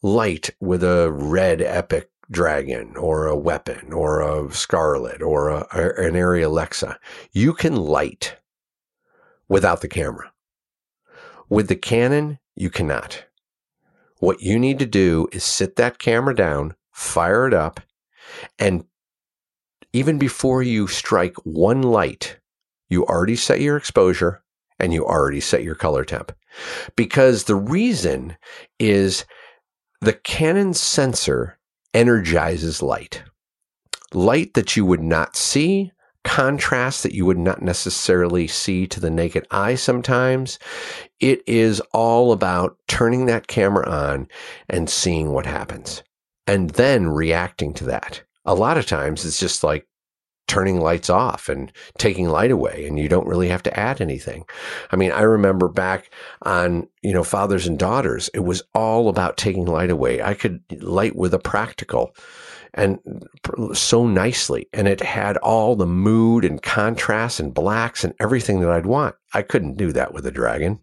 [0.01, 6.13] light with a red Epic Dragon or a weapon or a scarlet or a, an
[6.13, 6.99] Arri Alexa,
[7.31, 8.35] you can light
[9.47, 10.31] without the camera.
[11.49, 13.25] With the Canon, you cannot.
[14.19, 17.79] What you need to do is sit that camera down, fire it up,
[18.59, 18.85] and
[19.93, 22.39] even before you strike one light,
[22.89, 24.43] you already set your exposure
[24.79, 26.31] and you already set your color temp.
[26.95, 28.37] Because the reason
[28.79, 29.25] is
[30.01, 31.57] the Canon sensor
[31.93, 33.23] energizes light.
[34.13, 35.91] Light that you would not see,
[36.23, 40.59] contrast that you would not necessarily see to the naked eye sometimes.
[41.19, 44.27] It is all about turning that camera on
[44.69, 46.03] and seeing what happens
[46.47, 48.23] and then reacting to that.
[48.45, 49.87] A lot of times it's just like
[50.47, 54.45] turning lights off and taking light away and you don't really have to add anything.
[54.91, 56.09] I mean, I remember back
[56.43, 60.21] on, you know, fathers and daughters, it was all about taking light away.
[60.21, 62.15] I could light with a practical
[62.73, 62.99] and
[63.73, 64.69] so nicely.
[64.71, 69.15] And it had all the mood and contrast and blacks and everything that I'd want.
[69.33, 70.79] I couldn't do that with a dragon.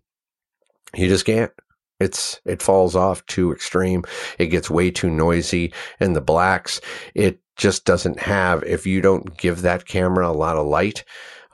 [0.95, 1.53] You just can't.
[2.01, 4.03] It's, it falls off too extreme.
[4.39, 6.81] It gets way too noisy and the blacks,
[7.15, 11.05] it just doesn't have, if you don't give that camera a lot of light,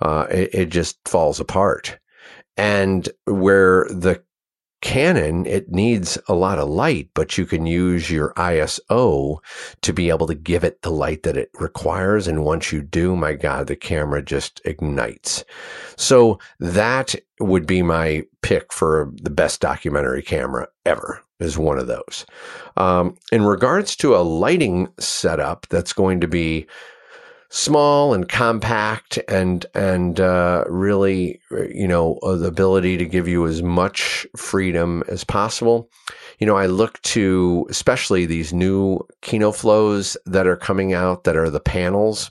[0.00, 1.98] uh, it, it just falls apart.
[2.56, 4.22] And where the
[4.80, 9.38] Canon, it needs a lot of light, but you can use your ISO
[9.82, 12.26] to be able to give it the light that it requires.
[12.26, 15.44] And once you do, my God, the camera just ignites.
[15.96, 21.86] So that would be my pick for the best documentary camera ever is one of
[21.86, 22.26] those.
[22.76, 26.66] Um, in regards to a lighting setup that's going to be
[27.50, 33.46] small and compact and and uh, really you know uh, the ability to give you
[33.46, 35.90] as much freedom as possible.
[36.38, 41.36] You know i look to especially these new Kino Flos that are coming out that
[41.36, 42.30] are the panels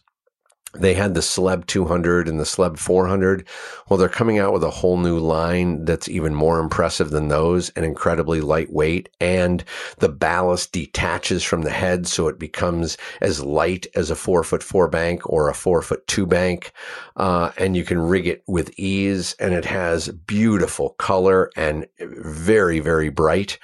[0.74, 3.48] they had the Celeb 200 and the Celeb 400.
[3.90, 7.70] Well, they're coming out with a whole new line that's even more impressive than those
[7.72, 9.10] and incredibly lightweight.
[9.20, 9.64] And
[9.98, 12.06] the ballast detaches from the head.
[12.06, 16.06] So it becomes as light as a four foot four bank or a four foot
[16.06, 16.72] two bank.
[17.16, 22.80] Uh, and you can rig it with ease and it has beautiful color and very,
[22.80, 23.58] very bright.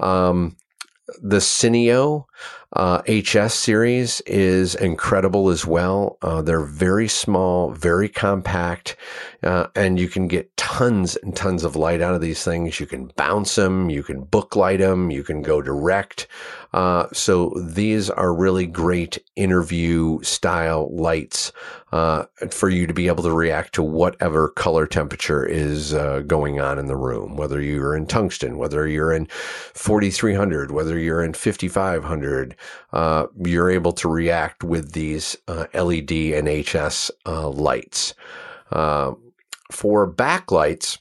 [0.00, 0.56] Um,
[1.22, 2.24] the Cineo
[2.72, 6.18] uh, HS series is incredible as well.
[6.20, 8.96] Uh, they're very small, very compact,
[9.42, 12.80] uh, and you can get tons and tons of light out of these things.
[12.80, 16.26] You can bounce them, you can book light them, you can go direct.
[16.76, 21.50] Uh, so these are really great interview style lights
[21.92, 26.60] uh, for you to be able to react to whatever color temperature is uh, going
[26.60, 31.32] on in the room, whether you're in tungsten, whether you're in 4300, whether you're in
[31.32, 32.54] 5500
[32.92, 38.12] uh, you're able to react with these uh, LED and HS uh, lights.
[39.72, 40.98] For backlights,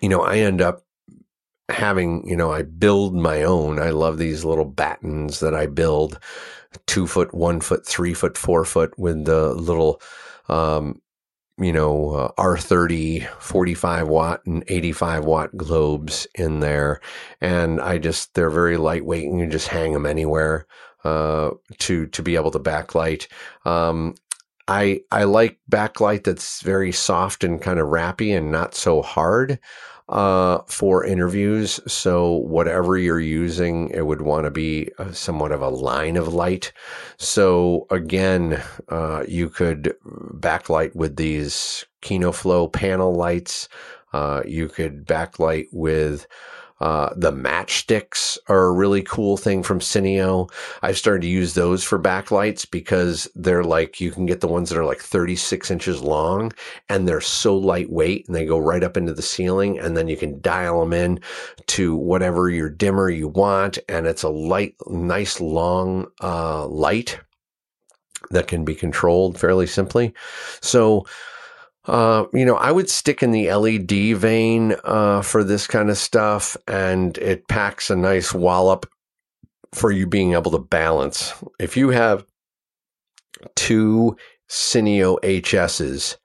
[0.00, 0.84] you know, I end up
[1.68, 3.78] having, you know, I build my own.
[3.78, 6.18] I love these little battens that I build
[6.86, 10.00] two foot, one foot, three foot, four foot with the little,
[10.48, 11.00] um,
[11.58, 17.00] you know, uh, R30, 45 watt and 85 watt globes in there.
[17.40, 20.66] And I just, they're very lightweight and you just hang them anywhere,
[21.04, 23.26] uh, to, to be able to backlight.
[23.66, 24.14] Um,
[24.68, 29.58] I, I like backlight that's very soft and kind of wrappy and not so hard
[30.08, 31.80] uh, for interviews.
[31.86, 36.72] So whatever you're using, it would want to be somewhat of a line of light.
[37.18, 43.68] So again, uh, you could backlight with these Kino Flo panel lights.
[44.12, 46.26] Uh, you could backlight with
[46.80, 50.50] uh, the matchsticks are a really cool thing from Cineo.
[50.82, 54.70] I've started to use those for backlights because they're like, you can get the ones
[54.70, 56.52] that are like 36 inches long
[56.88, 60.16] and they're so lightweight and they go right up into the ceiling and then you
[60.16, 61.20] can dial them in
[61.66, 63.78] to whatever your dimmer you want.
[63.88, 67.18] And it's a light, nice long, uh, light
[68.30, 70.12] that can be controlled fairly simply.
[70.60, 71.06] So,
[71.88, 75.96] uh, you know, I would stick in the LED vein uh, for this kind of
[75.96, 78.86] stuff, and it packs a nice wallop
[79.72, 81.32] for you being able to balance.
[81.58, 82.26] If you have
[83.56, 84.16] two
[84.50, 86.16] Cineo HSs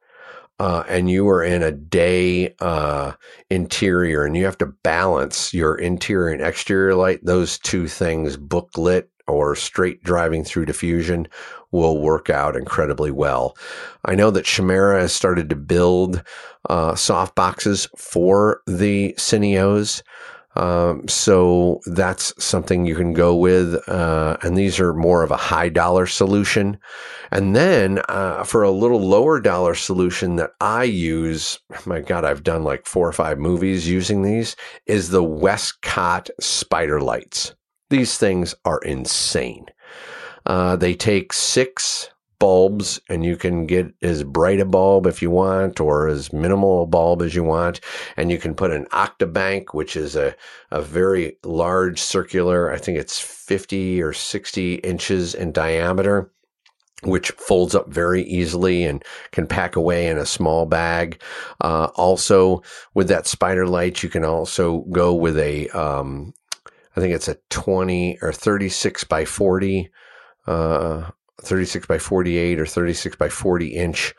[0.59, 3.13] uh, and you are in a day uh,
[3.49, 9.05] interior and you have to balance your interior and exterior light, those two things, booklit
[9.27, 11.27] or straight driving through diffusion
[11.71, 13.57] will work out incredibly well.
[14.05, 16.23] I know that Chimera has started to build
[16.69, 20.01] uh, soft boxes for the Cineos.
[20.55, 23.89] Um, so that's something you can go with.
[23.89, 26.77] Uh, and these are more of a high dollar solution.
[27.31, 32.43] And then, uh, for a little lower dollar solution that I use, my God, I've
[32.43, 34.55] done like four or five movies using these
[34.85, 37.55] is the Westcott spider lights.
[37.93, 39.67] These things are insane.
[40.47, 45.29] Uh, they take six bulbs and you can get as bright a bulb if you
[45.29, 47.81] want or as minimal a bulb as you want.
[48.17, 50.35] And you can put an octabank, which is a,
[50.71, 56.31] a very large circular, I think it's 50 or 60 inches in diameter
[57.03, 61.21] which folds up very easily and can pack away in a small bag.
[61.61, 62.61] Uh, also,
[62.93, 66.33] with that spider light, you can also go with a um,
[66.95, 69.89] I think it's a 20 or 36 by 40,
[70.47, 71.09] uh,
[71.41, 74.13] 36 by 48 or 36 by 40 inch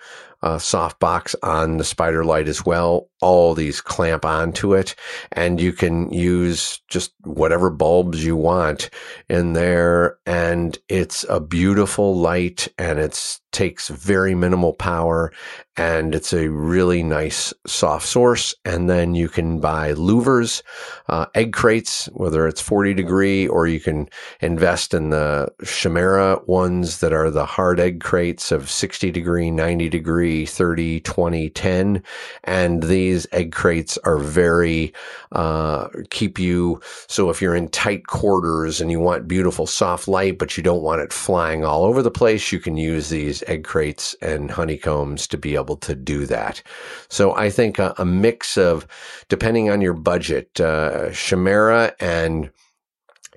[0.45, 3.09] uh, soft box on the spider light as well.
[3.23, 4.95] All these clamp onto it
[5.33, 8.91] and you can use just whatever bulbs you want
[9.31, 10.19] in there.
[10.27, 15.33] And it's a beautiful light and it takes very minimal power
[15.77, 18.55] and it's a really nice soft source.
[18.67, 20.63] And then you can buy louvers,
[21.09, 24.09] uh, egg crates, whether it's 40 degree or you can
[24.41, 29.89] invest in the Chimera ones that are the hard egg crates of 60 degree, 90
[29.89, 32.03] degree, 30, 20, 10.
[32.45, 34.93] And these egg crates are very,
[35.33, 36.81] uh, keep you.
[37.07, 40.83] So if you're in tight quarters and you want beautiful soft light, but you don't
[40.83, 45.27] want it flying all over the place, you can use these egg crates and honeycombs
[45.29, 46.63] to be able to do that.
[47.09, 48.87] So I think a, a mix of,
[49.29, 52.51] depending on your budget, uh, Chimera and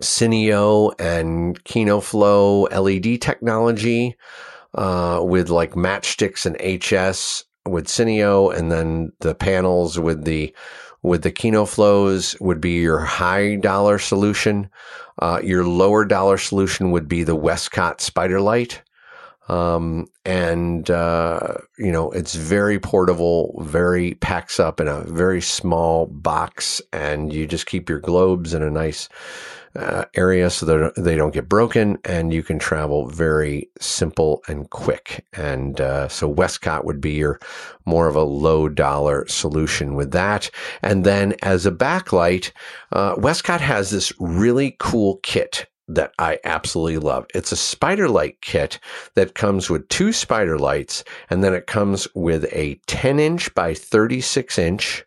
[0.01, 4.15] Cineo and Kino Flo LED technology,
[4.77, 10.55] uh, with like matchsticks and HS with Cineo and then the panels with the,
[11.03, 14.69] with the Kino Flos would be your high dollar solution.
[15.19, 18.81] Uh, your lower dollar solution would be the Westcott Spider Light.
[19.47, 26.07] Um, and, uh, you know, it's very portable, very packs up in a very small
[26.07, 29.07] box and you just keep your globes in a nice,
[29.75, 34.69] uh, area so that they don't get broken and you can travel very simple and
[34.69, 35.25] quick.
[35.33, 37.39] And, uh, so Westcott would be your
[37.85, 40.49] more of a low dollar solution with that.
[40.81, 42.51] And then as a backlight,
[42.91, 47.25] uh, Westcott has this really cool kit that I absolutely love.
[47.33, 48.79] It's a spider light kit
[49.15, 53.73] that comes with two spider lights and then it comes with a 10 inch by
[53.73, 55.05] 36 inch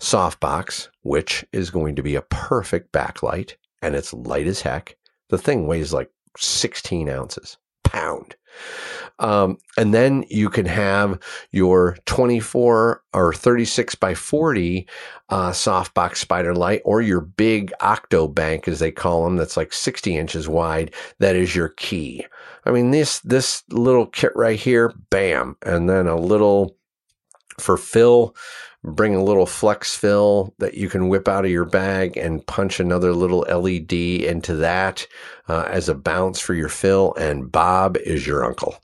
[0.00, 4.96] softbox, which is going to be a perfect backlight and it's light as heck.
[5.28, 7.58] The thing weighs like 16 ounces.
[7.84, 8.34] pound.
[9.18, 11.20] Um, and then you can have
[11.52, 14.88] your 24 or 36 by 40
[15.28, 19.72] uh, softbox spider light or your big octo bank, as they call them, that's like
[19.72, 20.92] 60 inches wide.
[21.20, 22.26] That is your key.
[22.64, 25.56] I mean, this, this little kit right here, bam.
[25.62, 26.76] And then a little
[27.58, 28.34] for fill,
[28.82, 32.80] bring a little flex fill that you can whip out of your bag and punch
[32.80, 35.06] another little LED into that
[35.48, 37.14] uh, as a bounce for your fill.
[37.14, 38.76] And Bob is your uncle.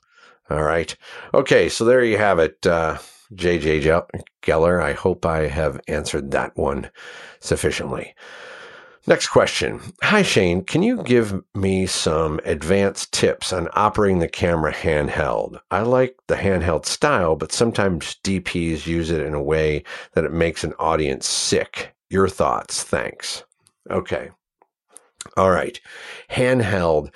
[0.51, 0.93] All right.
[1.33, 1.69] Okay.
[1.69, 2.67] So there you have it.
[2.67, 2.97] Uh,
[3.33, 4.03] JJ
[4.43, 4.83] Geller.
[4.83, 6.89] I hope I have answered that one
[7.39, 8.13] sufficiently.
[9.07, 9.79] Next question.
[10.03, 10.63] Hi, Shane.
[10.63, 15.59] Can you give me some advanced tips on operating the camera handheld?
[15.71, 19.83] I like the handheld style, but sometimes DPs use it in a way
[20.13, 21.95] that it makes an audience sick.
[22.09, 22.83] Your thoughts.
[22.83, 23.43] Thanks.
[23.89, 24.29] Okay.
[25.37, 25.79] All right.
[26.29, 27.11] Handheld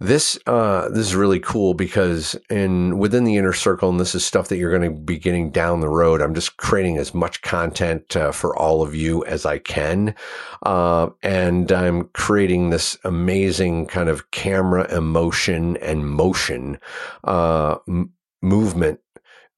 [0.00, 4.24] this uh, this is really cool because in within the inner circle, and this is
[4.24, 6.22] stuff that you're going to be getting down the road.
[6.22, 10.14] I'm just creating as much content uh, for all of you as I can,
[10.62, 16.78] uh, and I'm creating this amazing kind of camera emotion and motion
[17.24, 19.00] uh, m- movement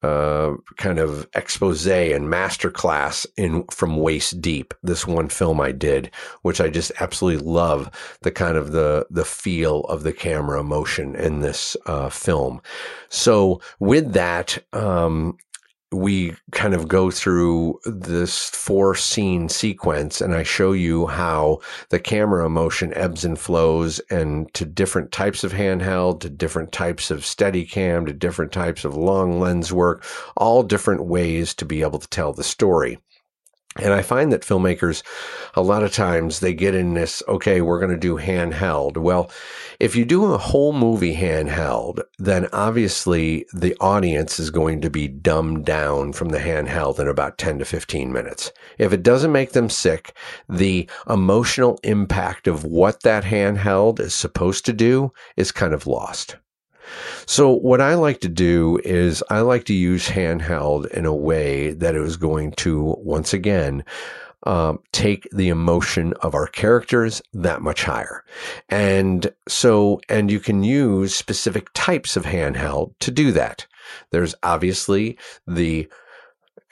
[0.03, 4.73] uh, kind of expose and masterclass in from waist deep.
[4.83, 7.89] This one film I did, which I just absolutely love
[8.21, 12.61] the kind of the the feel of the camera motion in this uh, film.
[13.09, 15.37] So with that, um,
[15.93, 21.99] we kind of go through this four scene sequence and I show you how the
[21.99, 27.21] camera motion ebbs and flows and to different types of handheld, to different types of
[27.21, 30.03] Steadicam, to different types of long lens work,
[30.35, 32.97] all different ways to be able to tell the story.
[33.79, 35.01] And I find that filmmakers,
[35.55, 38.97] a lot of times they get in this, okay, we're going to do handheld.
[38.97, 39.31] Well,
[39.79, 45.07] if you do a whole movie handheld, then obviously the audience is going to be
[45.07, 48.51] dumbed down from the handheld in about 10 to 15 minutes.
[48.77, 50.15] If it doesn't make them sick,
[50.47, 56.37] the emotional impact of what that handheld is supposed to do is kind of lost.
[57.25, 61.71] So what I like to do is I like to use handheld in a way
[61.73, 63.83] that it was going to once again
[64.45, 68.23] um, take the emotion of our characters that much higher.
[68.69, 73.65] And so, and you can use specific types of handheld to do that.
[74.11, 75.17] There's obviously
[75.47, 75.87] the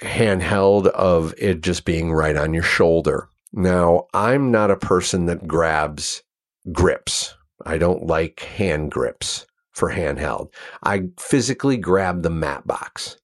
[0.02, 3.30] handheld of it just being right on your shoulder.
[3.54, 6.24] Now, I'm not a person that grabs
[6.72, 7.36] grips.
[7.66, 9.46] I don't like hand grips
[9.82, 10.54] for handheld.
[10.84, 13.18] I physically grab the matte box.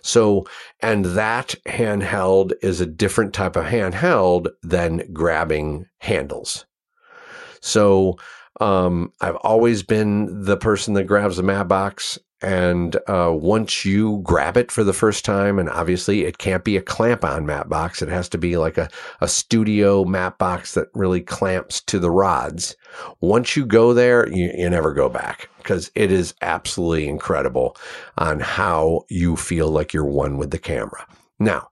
[0.00, 0.46] So,
[0.78, 6.66] and that handheld is a different type of handheld than grabbing handles.
[7.60, 8.16] So,
[8.60, 14.20] um, I've always been the person that grabs the matte box and uh, once you
[14.24, 17.68] grab it for the first time, and obviously it can't be a clamp on matte
[17.68, 18.88] box, it has to be like a,
[19.20, 22.76] a studio matte box that really clamps to the rods.
[23.20, 27.76] Once you go there, you, you never go back because it is absolutely incredible
[28.18, 31.06] on how you feel like you're one with the camera.
[31.38, 31.68] Now,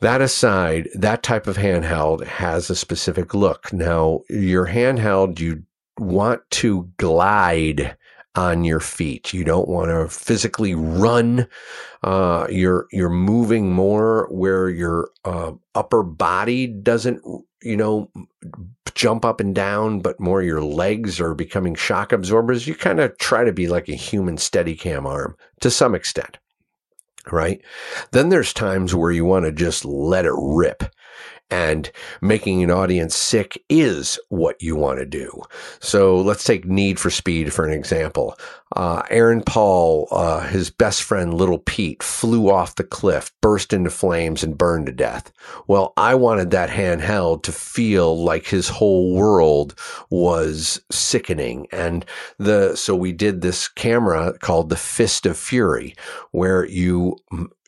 [0.00, 3.72] that aside, that type of handheld has a specific look.
[3.72, 5.64] Now, your handheld, you
[5.98, 7.96] want to glide
[8.36, 9.32] on your feet.
[9.32, 11.48] You don't want to physically run.
[12.02, 17.22] Uh, you're you're moving more where your uh, upper body doesn't,
[17.62, 18.10] you know,
[18.94, 22.66] jump up and down, but more your legs are becoming shock absorbers.
[22.66, 26.38] You kind of try to be like a human Steadicam arm to some extent.
[27.30, 27.60] Right.
[28.12, 30.84] Then there's times where you want to just let it rip
[31.50, 31.90] and
[32.20, 35.42] making an audience sick is what you want to do.
[35.80, 38.36] So let's take Need for Speed for an example.
[38.74, 43.90] Uh, Aaron Paul, uh, his best friend, Little Pete, flew off the cliff, burst into
[43.90, 45.30] flames, and burned to death.
[45.68, 49.78] Well, I wanted that handheld to feel like his whole world
[50.10, 51.68] was sickening.
[51.70, 52.04] And
[52.38, 55.94] the, so we did this camera called the Fist of Fury,
[56.32, 57.16] where you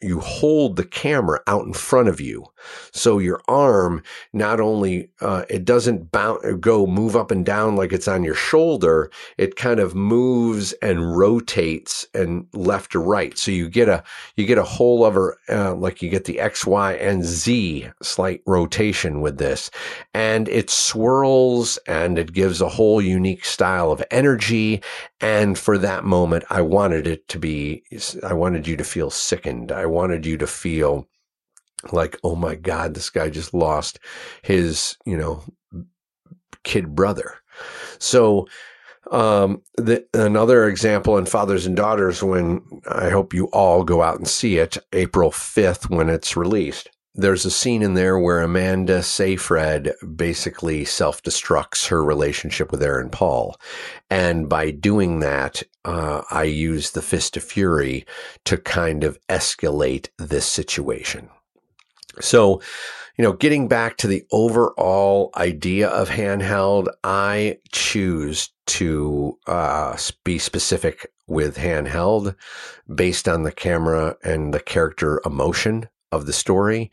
[0.01, 2.45] you hold the camera out in front of you.
[2.93, 7.93] So your arm not only, uh, it doesn't bounce, go move up and down like
[7.93, 9.11] it's on your shoulder.
[9.37, 13.39] It kind of moves and rotates and left to right.
[13.39, 14.03] So you get a,
[14.37, 18.43] you get a whole other, uh, like you get the X, Y, and Z slight
[18.47, 19.71] rotation with this
[20.15, 24.83] and it swirls and it gives a whole unique style of energy.
[25.21, 27.83] And for that moment, I wanted it to be,
[28.23, 29.73] I wanted you to feel sickened.
[29.73, 31.09] I wanted you to feel
[31.93, 33.99] like, oh my God, this guy just lost
[34.43, 35.43] his, you know,
[36.65, 37.35] kid brother.
[37.99, 38.47] So
[39.11, 44.19] Um, the, another example in Fathers and Daughters, when I hope you all go out
[44.19, 46.91] and see it, April 5th when it's released.
[47.15, 53.11] There's a scene in there where Amanda Seyfried basically self destructs her relationship with Aaron
[53.11, 53.57] Paul.
[54.11, 58.07] And by doing that, uh, I use the Fist of Fury
[58.45, 61.29] to kind of escalate this situation.
[62.21, 62.61] So,
[63.17, 70.39] you know, getting back to the overall idea of handheld, I choose to uh, be
[70.39, 72.37] specific with handheld
[72.95, 76.91] based on the camera and the character emotion of the story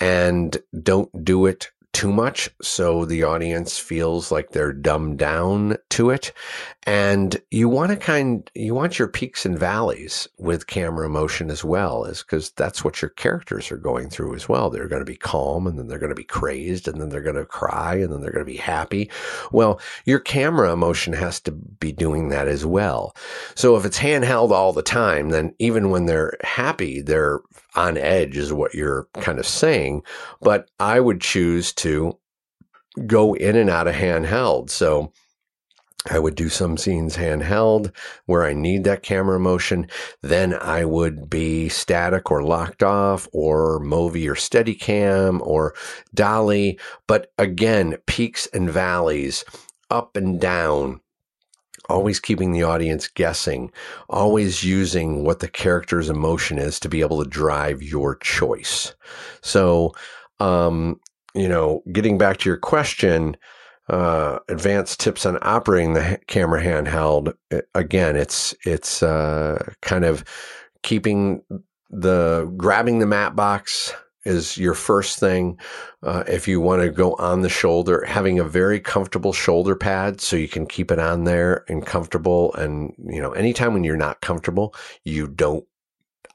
[0.00, 6.10] and don't do it too much so the audience feels like they're dumbed down to
[6.10, 6.32] it.
[6.84, 11.64] And you want to kind you want your peaks and valleys with camera motion as
[11.64, 14.70] well is because that's what your characters are going through as well.
[14.70, 17.20] They're going to be calm and then they're going to be crazed and then they're
[17.20, 19.10] going to cry and then they're going to be happy.
[19.50, 23.16] Well your camera emotion has to be doing that as well.
[23.56, 27.40] So if it's handheld all the time then even when they're happy they're
[27.78, 30.02] on edge is what you're kind of saying
[30.40, 32.18] but i would choose to
[33.06, 34.70] go in and out of handheld.
[34.70, 35.12] So
[36.10, 37.92] I would do some scenes handheld
[38.26, 39.88] where I need that camera motion.
[40.22, 45.74] Then I would be static or locked off or Movi or Steadicam or
[46.14, 46.78] Dolly.
[47.06, 49.44] But again, peaks and valleys,
[49.90, 51.00] up and down,
[51.88, 53.70] always keeping the audience guessing,
[54.08, 58.94] always using what the character's emotion is to be able to drive your choice.
[59.40, 59.94] So,
[60.40, 61.00] um,
[61.34, 63.36] you know, getting back to your question,
[63.88, 67.32] uh, advanced tips on operating the camera handheld.
[67.74, 70.24] Again, it's it's uh, kind of
[70.82, 71.42] keeping
[71.90, 73.94] the grabbing the matte box
[74.28, 75.58] is your first thing.
[76.02, 80.20] Uh, if you want to go on the shoulder, having a very comfortable shoulder pad
[80.20, 82.54] so you can keep it on there and comfortable.
[82.54, 84.74] And you know, anytime when you're not comfortable,
[85.04, 85.64] you don't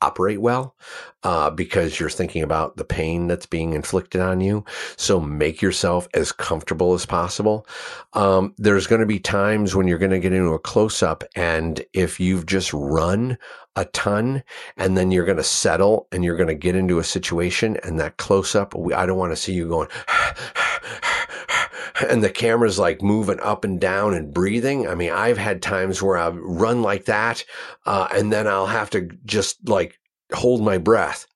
[0.04, 0.76] operate well
[1.24, 4.66] uh, because you're thinking about the pain that's being inflicted on you.
[4.98, 7.66] So make yourself as comfortable as possible.
[8.12, 11.24] Um, there's going to be times when you're going to get into a close up,
[11.36, 13.38] and if you've just run
[13.76, 14.44] a ton
[14.78, 18.00] and then you're going to settle and you're going to get into a situation and
[18.00, 19.90] that close up, I don't want to see you going.
[22.10, 24.88] and the camera's like moving up and down and breathing.
[24.88, 27.44] I mean, I've had times where I've run like that,
[27.86, 30.00] uh, and then I'll have to just like
[30.34, 31.28] hold my breath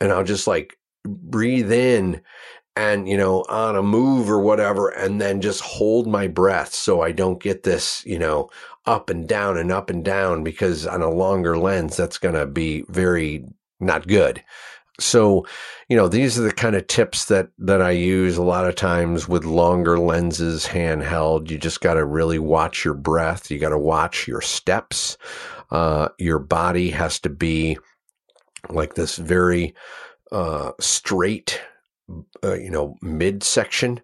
[0.00, 2.20] and I'll just like breathe in
[2.76, 7.00] and, you know, on a move or whatever, and then just hold my breath so
[7.00, 8.50] I don't get this, you know,
[8.88, 12.46] up and down and up and down because on a longer lens, that's going to
[12.46, 13.44] be very
[13.80, 14.42] not good.
[14.98, 15.46] So,
[15.88, 18.74] you know, these are the kind of tips that, that I use a lot of
[18.74, 21.50] times with longer lenses handheld.
[21.50, 23.50] You just got to really watch your breath.
[23.50, 25.18] You got to watch your steps.
[25.70, 27.78] Uh, your body has to be
[28.70, 29.74] like this very,
[30.32, 31.60] uh, straight,
[32.42, 34.00] uh, you know, midsection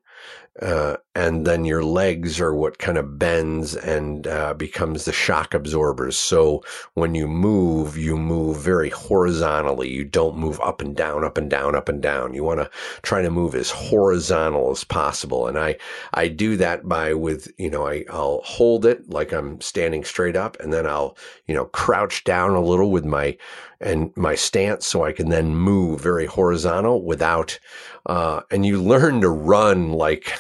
[0.62, 5.52] uh, and then your legs are what kind of bends and uh, becomes the shock
[5.52, 6.16] absorbers.
[6.16, 6.62] So
[6.94, 9.90] when you move, you move very horizontally.
[9.90, 12.34] You don't move up and down, up and down, up and down.
[12.34, 12.70] You want to
[13.02, 15.48] try to move as horizontal as possible.
[15.48, 15.76] And I,
[16.14, 20.36] I do that by with, you know, I, I'll hold it like I'm standing straight
[20.36, 23.36] up and then I'll, you know, crouch down a little with my,
[23.80, 27.59] and my stance so I can then move very horizontal without,
[28.07, 30.32] uh, and you learn to run like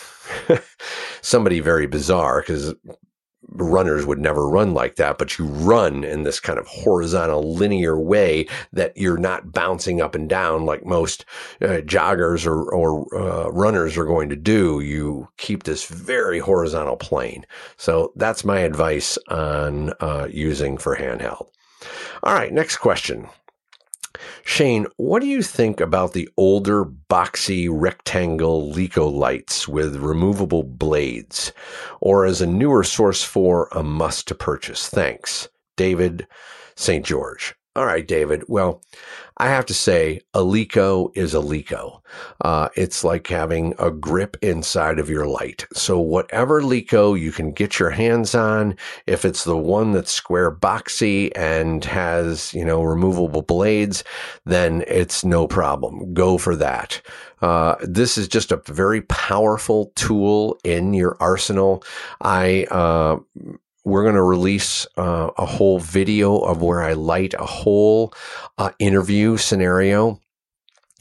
[1.22, 2.74] somebody very bizarre because
[3.54, 7.98] runners would never run like that, but you run in this kind of horizontal linear
[7.98, 11.24] way that you're not bouncing up and down like most
[11.62, 14.80] uh, joggers or, or uh, runners are going to do.
[14.80, 17.44] You keep this very horizontal plane.
[17.76, 21.48] So that's my advice on uh, using for handheld.
[22.22, 23.28] All right, next question.
[24.44, 31.52] Shane, what do you think about the older boxy rectangle Leko lights with removable blades,
[32.00, 34.88] or as a newer source for a must to purchase?
[34.88, 36.26] Thanks, David
[36.76, 37.04] St.
[37.04, 37.54] George.
[37.76, 38.44] All right, David.
[38.46, 38.82] Well,
[39.38, 42.00] I have to say, a Leko is a Leko.
[42.40, 45.66] Uh, it's like having a grip inside of your light.
[45.72, 48.76] So whatever Leko you can get your hands on,
[49.08, 54.04] if it's the one that's square boxy and has, you know, removable blades,
[54.44, 56.14] then it's no problem.
[56.14, 57.02] Go for that.
[57.42, 61.82] Uh, this is just a very powerful tool in your arsenal.
[62.20, 63.18] I, uh,
[63.84, 68.14] we're going to release uh, a whole video of where I light a whole
[68.58, 70.20] uh, interview scenario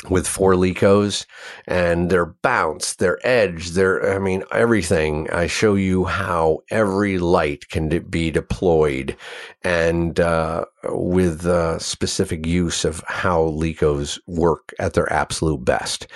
[0.09, 1.25] with four Lekos
[1.65, 5.29] and their bounce, their edge, their, I mean, everything.
[5.31, 9.15] I show you how every light can be deployed
[9.63, 16.07] and, uh, with, uh, specific use of how Lekos work at their absolute best.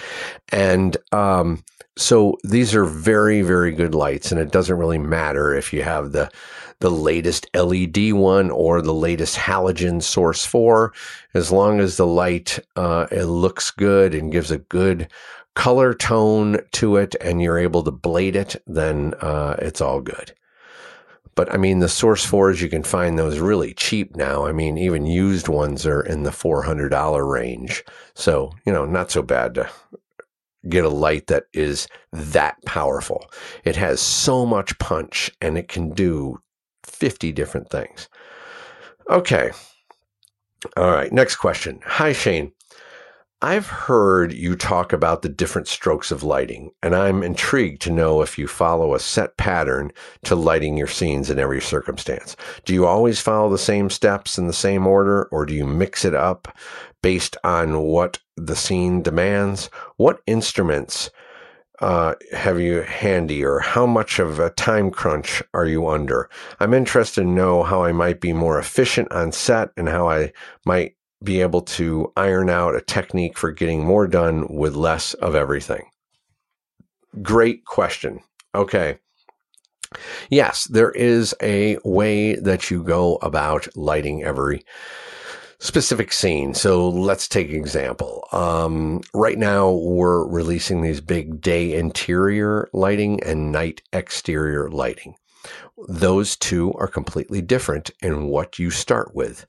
[0.52, 1.64] And, um,
[1.98, 6.12] so these are very, very good lights and it doesn't really matter if you have
[6.12, 6.30] the,
[6.80, 10.94] the latest LED one or the latest halogen source four,
[11.34, 15.10] as long as the light uh, it looks good and gives a good
[15.58, 20.32] color tone to it, and you're able to blade it, then uh, it's all good.
[21.38, 24.48] But I mean, the Source 4s, you can find those really cheap now.
[24.48, 27.84] I mean, even used ones are in the $400 range.
[28.16, 29.70] So, you know, not so bad to
[30.68, 33.30] get a light that is that powerful.
[33.64, 36.40] It has so much punch and it can do
[36.84, 38.10] 50 different things.
[39.08, 39.52] Okay.
[40.76, 41.14] All right.
[41.14, 41.82] Next question.
[41.86, 42.52] Hi, Shane.
[43.42, 48.24] I've heard you talk about the different strokes of lighting, and I'm intrigued to know
[48.24, 49.92] if you follow a set pattern
[50.24, 52.36] to lighting your scenes in every circumstance.
[52.66, 56.04] Do you always follow the same steps in the same order, or do you mix
[56.04, 56.48] it up
[57.04, 59.70] based on what the scene demands?
[59.98, 61.12] What instruments
[61.80, 66.28] uh, have you handy or how much of a time crunch are you under?
[66.60, 70.34] I'm interested to know how I might be more efficient on set and how I
[70.66, 75.36] might be able to iron out a technique for getting more done with less of
[75.36, 75.86] everything.
[77.22, 78.20] Great question.
[78.54, 79.00] Okay.
[80.30, 84.64] Yes, there is a way that you go about lighting every
[85.60, 86.54] specific scene.
[86.54, 88.28] So let's take an example.
[88.32, 95.16] Um, right now we're releasing these big day interior lighting and night exterior lighting.
[95.88, 99.46] Those two are completely different in what you start with.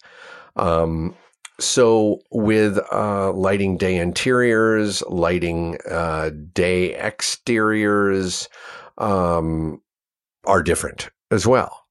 [0.56, 1.14] Um,
[1.60, 8.48] so with uh, lighting day interiors, lighting uh, day exteriors
[8.98, 9.80] um,
[10.44, 11.86] are different as well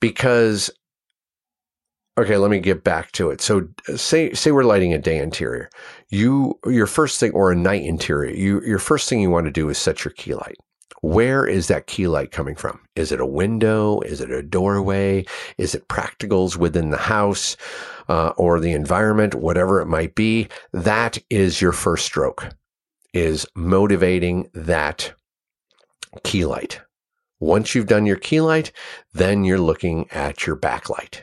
[0.00, 0.70] because
[2.16, 3.40] Okay, let me get back to it.
[3.40, 5.68] So say say we're lighting a day interior.
[6.10, 9.50] You your first thing or a night interior, you your first thing you want to
[9.50, 10.56] do is set your key light.
[11.00, 12.78] Where is that key light coming from?
[12.94, 14.00] Is it a window?
[14.02, 15.24] Is it a doorway?
[15.58, 17.56] Is it practicals within the house
[18.08, 20.48] uh, or the environment, whatever it might be?
[20.72, 22.48] That is your first stroke,
[23.12, 25.12] is motivating that
[26.22, 26.80] key light.
[27.40, 28.72] Once you've done your key light,
[29.12, 31.22] then you're looking at your backlight.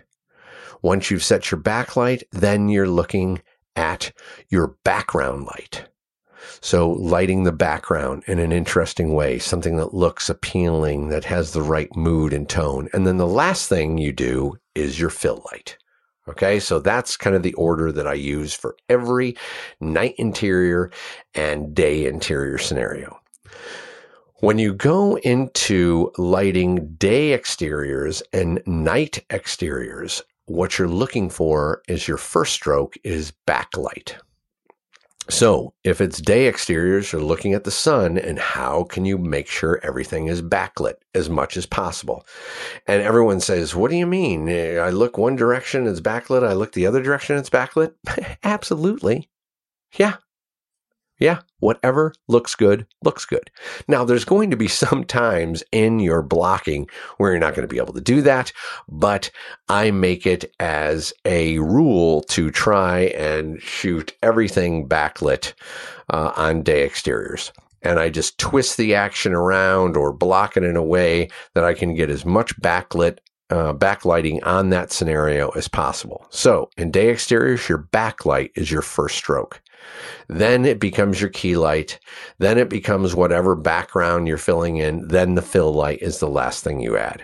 [0.82, 3.42] Once you've set your backlight, then you're looking
[3.76, 4.12] at
[4.50, 5.86] your background light.
[6.60, 11.62] So lighting the background in an interesting way, something that looks appealing, that has the
[11.62, 12.90] right mood and tone.
[12.94, 15.78] And then the last thing you do is your fill light.
[16.28, 16.60] Okay.
[16.60, 19.36] So that's kind of the order that I use for every
[19.80, 20.92] night interior
[21.34, 23.20] and day interior scenario.
[24.42, 32.08] When you go into lighting day exteriors and night exteriors, what you're looking for is
[32.08, 34.16] your first stroke is backlight.
[35.30, 39.48] So if it's day exteriors, you're looking at the sun and how can you make
[39.48, 42.26] sure everything is backlit as much as possible?
[42.88, 44.50] And everyone says, what do you mean?
[44.50, 46.44] Eh, I look one direction, it's backlit.
[46.44, 47.94] I look the other direction, it's backlit.
[48.44, 49.30] Absolutely.
[49.98, 50.16] Yeah,
[51.22, 53.52] yeah, whatever looks good, looks good.
[53.88, 57.74] Now, there's going to be some times in your blocking where you're not going to
[57.74, 58.52] be able to do that,
[58.90, 59.30] but
[59.70, 65.54] I make it as a rule to try and shoot everything backlit
[66.10, 67.54] uh, on day exteriors.
[67.84, 71.76] And I just twist the action around or block it in a way that I
[71.76, 73.20] can get as much backlit
[73.52, 76.26] uh, backlighting on that scenario as possible.
[76.30, 79.62] So in day exteriors, your backlight is your first stroke.
[80.28, 82.00] Then it becomes your key light.
[82.40, 85.08] Then it becomes whatever background you're filling in.
[85.08, 87.24] Then the fill light is the last thing you add.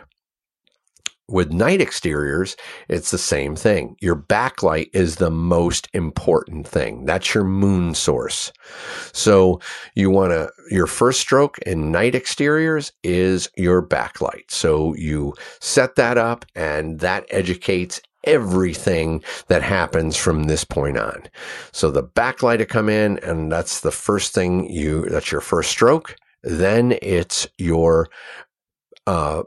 [1.30, 2.55] With night exteriors,
[2.88, 3.97] it's the same thing.
[3.99, 7.03] Your backlight is the most important thing.
[7.03, 8.53] That's your moon source.
[9.12, 9.60] So
[9.93, 14.49] you want to, your first stroke in night exteriors is your backlight.
[14.49, 21.24] So you set that up and that educates everything that happens from this point on.
[21.72, 25.72] So the backlight to come in and that's the first thing you, that's your first
[25.72, 26.16] stroke.
[26.44, 28.10] Then it's your,
[29.08, 29.44] uh,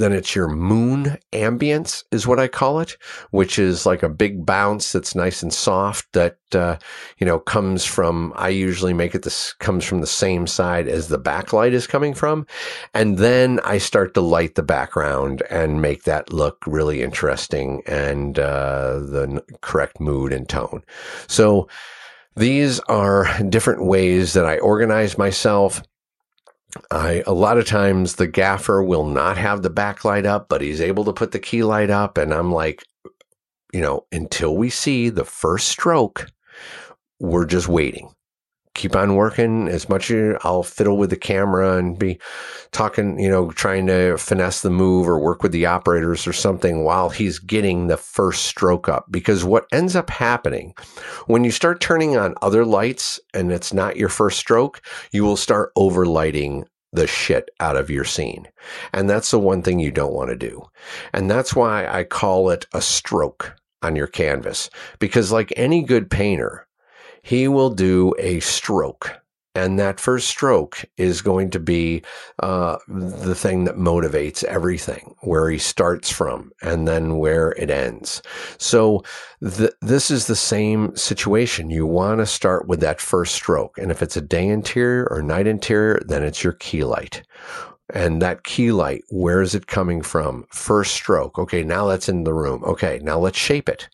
[0.00, 2.96] then it's your moon ambience is what I call it,
[3.30, 6.76] which is like a big bounce that's nice and soft that, uh,
[7.18, 11.08] you know, comes from, I usually make it this comes from the same side as
[11.08, 12.46] the backlight is coming from.
[12.94, 18.38] And then I start to light the background and make that look really interesting and,
[18.38, 20.82] uh, the correct mood and tone.
[21.28, 21.68] So,
[22.36, 25.82] These are different ways that I organize myself.
[26.90, 30.80] I a lot of times the gaffer will not have the backlight up, but he's
[30.80, 32.84] able to put the key light up, and I'm like,
[33.72, 36.26] you know, until we see the first stroke,
[37.18, 38.14] we're just waiting
[38.74, 42.20] keep on working as much as I'll fiddle with the camera and be
[42.70, 46.84] talking, you know, trying to finesse the move or work with the operators or something
[46.84, 49.06] while he's getting the first stroke up.
[49.10, 50.74] Because what ends up happening
[51.26, 55.36] when you start turning on other lights and it's not your first stroke, you will
[55.36, 58.46] start overlighting the shit out of your scene.
[58.92, 60.62] And that's the one thing you don't want to do.
[61.12, 64.70] And that's why I call it a stroke on your canvas.
[64.98, 66.66] Because like any good painter,
[67.22, 69.20] he will do a stroke.
[69.56, 72.02] And that first stroke is going to be
[72.38, 78.22] uh, the thing that motivates everything, where he starts from and then where it ends.
[78.58, 79.02] So
[79.42, 81.68] th- this is the same situation.
[81.68, 83.76] You want to start with that first stroke.
[83.76, 87.24] And if it's a day interior or night interior, then it's your key light.
[87.92, 90.46] And that key light, where is it coming from?
[90.52, 91.40] First stroke.
[91.40, 92.62] Okay, now that's in the room.
[92.62, 93.88] Okay, now let's shape it.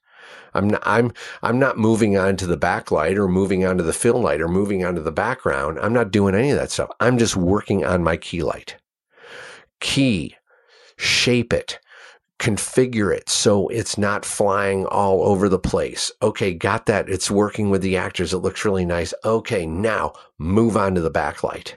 [0.57, 3.93] I'm not, I'm I'm not moving on to the backlight or moving on to the
[3.93, 5.79] fill light or moving on to the background.
[5.81, 6.91] I'm not doing any of that stuff.
[7.01, 8.77] I'm just working on my key light.
[9.81, 10.35] Key,
[10.97, 11.79] shape it,
[12.39, 16.11] configure it so it's not flying all over the place.
[16.23, 17.09] Okay, got that.
[17.09, 18.33] It's working with the actors.
[18.33, 19.13] It looks really nice.
[19.25, 21.75] Okay, now move on to the backlight.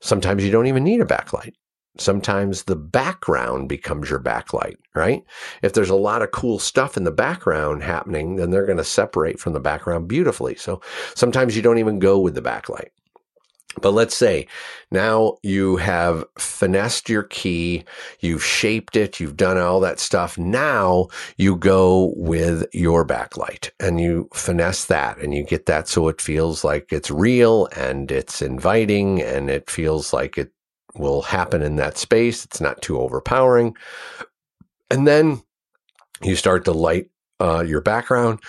[0.00, 1.54] Sometimes you don't even need a backlight
[1.98, 5.24] sometimes the background becomes your backlight, right?
[5.62, 8.84] If there's a lot of cool stuff in the background happening, then they're going to
[8.84, 10.56] separate from the background beautifully.
[10.56, 10.80] So
[11.14, 12.88] sometimes you don't even go with the backlight.
[13.80, 14.46] But let's say
[14.92, 17.84] now you have finessed your key,
[18.20, 20.38] you've shaped it, you've done all that stuff.
[20.38, 26.08] Now you go with your backlight and you finesse that and you get that so
[26.08, 30.52] it feels like it's real and it's inviting and it feels like it
[30.96, 32.44] will happen in that space.
[32.44, 33.76] It's not too overpowering.
[34.90, 35.42] And then
[36.22, 38.40] you start to light uh, your background,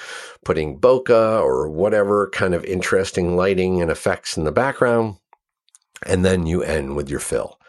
[0.43, 5.15] putting bokeh or whatever kind of interesting lighting and effects in the background.
[6.05, 7.59] And then you end with your fill.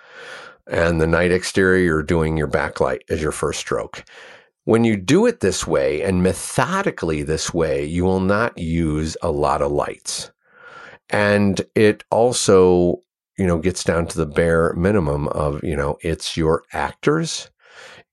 [0.66, 4.04] And the night exterior, you're doing your backlight as your first stroke.
[4.64, 9.30] When you do it this way and methodically this way, you will not use a
[9.30, 10.32] lot of lights.
[11.08, 13.00] And it also
[13.38, 17.50] you know, gets down to the bare minimum of, you know, it's your actors,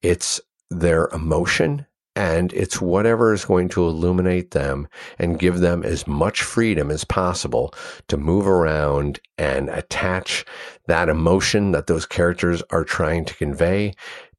[0.01, 6.05] it's their emotion, and it's whatever is going to illuminate them and give them as
[6.05, 7.73] much freedom as possible
[8.07, 10.45] to move around and attach
[10.87, 13.93] that emotion that those characters are trying to convey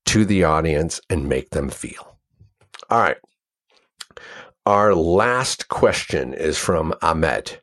[0.06, 2.16] to the audience and make them feel.
[2.90, 3.16] All right.
[4.66, 7.60] Our last question is from Ahmed.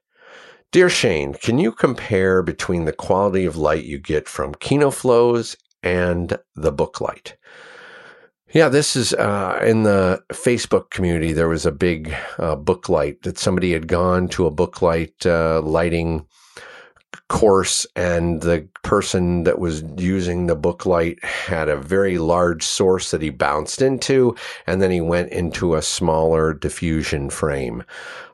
[0.72, 5.58] Dear Shane, can you compare between the quality of light you get from Kino Flos
[5.84, 7.34] and the Booklight?
[8.54, 11.34] Yeah, this is uh, in the Facebook community.
[11.34, 16.26] There was a big uh, booklight that somebody had gone to a booklight uh, lighting
[17.28, 23.22] course, and the person that was using the booklight had a very large source that
[23.22, 24.36] he bounced into,
[24.68, 27.84] and then he went into a smaller diffusion frame.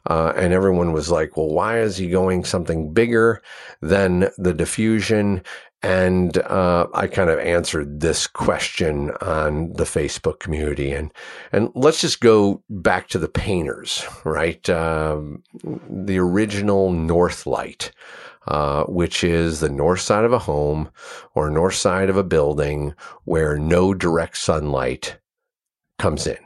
[0.09, 3.41] Uh, and everyone was like, well, why is he going something bigger
[3.81, 5.41] than the diffusion?
[5.83, 11.13] And uh, I kind of answered this question on the Facebook community, and
[11.51, 14.67] and let's just go back to the painters, right?
[14.69, 15.43] Um,
[15.87, 17.91] the original Northlight,
[18.47, 20.89] uh, which is the north side of a home
[21.35, 22.93] or north side of a building
[23.25, 25.17] where no direct sunlight
[25.99, 26.39] comes in,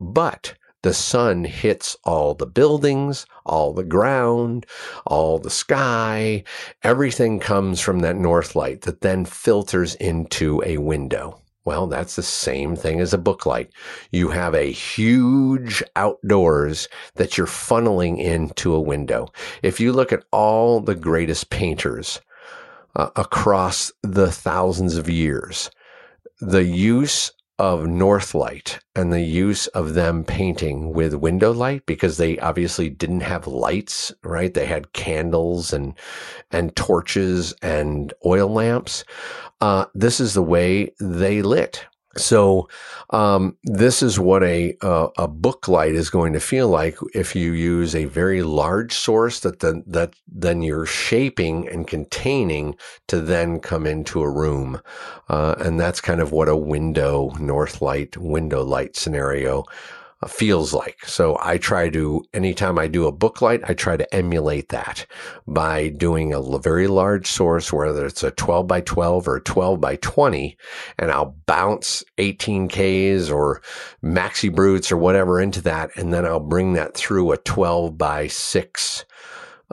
[0.00, 4.66] but the sun hits all the buildings, all the ground,
[5.06, 6.42] all the sky.
[6.82, 11.41] Everything comes from that north light that then filters into a window.
[11.64, 13.70] Well, that's the same thing as a book light.
[14.10, 19.28] You have a huge outdoors that you're funneling into a window.
[19.62, 22.20] If you look at all the greatest painters
[22.96, 25.70] uh, across the thousands of years,
[26.40, 32.38] the use of Northlight and the use of them painting with window light because they
[32.38, 34.52] obviously didn't have lights, right?
[34.52, 35.94] They had candles and
[36.50, 39.04] and torches and oil lamps.
[39.60, 41.86] Uh, this is the way they lit.
[42.16, 42.68] So
[43.10, 47.52] um, this is what a, a, book light is going to feel like if you
[47.52, 52.76] use a very large source that then that then you're shaping and containing
[53.08, 54.80] to then come into a room,
[55.30, 59.64] uh, and that's kind of what a window north light window light scenario
[60.22, 61.04] Uh, feels like.
[61.06, 65.06] So I try to, anytime I do a book light, I try to emulate that
[65.46, 69.96] by doing a very large source, whether it's a 12 by 12 or 12 by
[69.96, 70.56] 20,
[70.98, 73.62] and I'll bounce 18Ks or
[74.02, 75.90] maxi brutes or whatever into that.
[75.96, 79.04] And then I'll bring that through a 12 by 6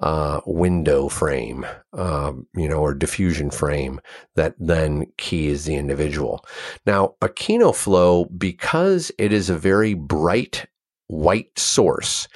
[0.01, 3.99] uh, window frame, um, you know, or diffusion frame
[4.35, 6.45] that then keys the individual.
[6.85, 10.65] Now, a Kino Flo, because it is a very bright
[11.07, 12.27] white source,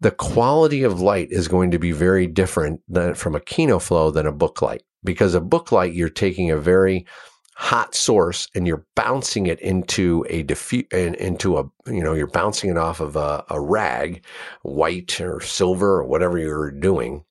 [0.00, 4.10] the quality of light is going to be very different than from a Kino Flo
[4.10, 4.82] than a book light.
[5.04, 7.06] Because a book light, you're taking a very
[7.60, 12.28] hot source and you're bouncing it into a diffu- and into a you know you're
[12.28, 14.24] bouncing it off of a, a rag
[14.62, 17.24] white or silver or whatever you're doing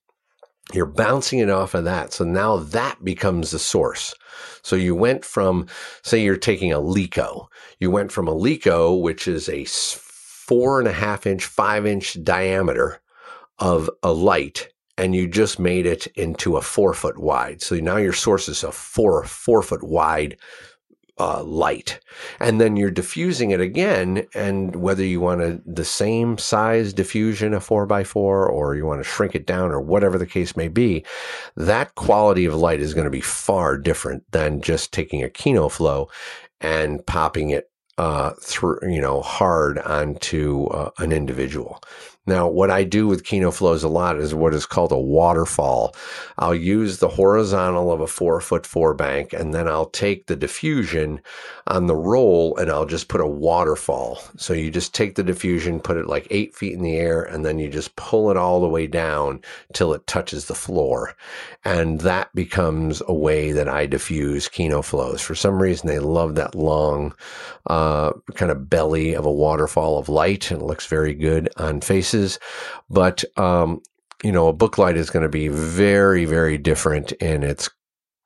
[0.74, 2.12] you're bouncing it off of that.
[2.12, 4.14] So now that becomes the source.
[4.64, 5.66] So you went from
[6.04, 7.48] say you're taking a Leko
[7.80, 12.22] you went from a Leko which is a four and a half inch five inch
[12.22, 13.00] diameter
[13.60, 17.62] of a light and you just made it into a four foot wide.
[17.62, 20.38] So now your source is a four, four foot wide
[21.20, 22.00] uh, light.
[22.40, 24.28] And then you're diffusing it again.
[24.36, 29.00] And whether you want the same size diffusion, a four by four, or you want
[29.00, 31.04] to shrink it down or whatever the case may be,
[31.56, 35.70] that quality of light is going to be far different than just taking a Kino
[35.70, 36.10] Flo
[36.62, 41.82] and popping it uh, through, you know, hard onto uh, an individual.
[42.28, 45.96] Now, what I do with Kino Flos a lot is what is called a waterfall.
[46.38, 50.36] I'll use the horizontal of a four foot four bank and then I'll take the
[50.36, 51.22] diffusion
[51.68, 54.22] on the roll and I'll just put a waterfall.
[54.36, 57.46] So you just take the diffusion, put it like eight feet in the air, and
[57.46, 61.16] then you just pull it all the way down till it touches the floor.
[61.64, 65.22] And that becomes a way that I diffuse Kino Flos.
[65.22, 67.14] For some reason, they love that long,
[67.68, 71.80] uh, kind of belly of a waterfall of light and it looks very good on
[71.80, 72.17] faces
[72.90, 73.82] but um,
[74.24, 77.70] you know, a book light is going to be very, very different in its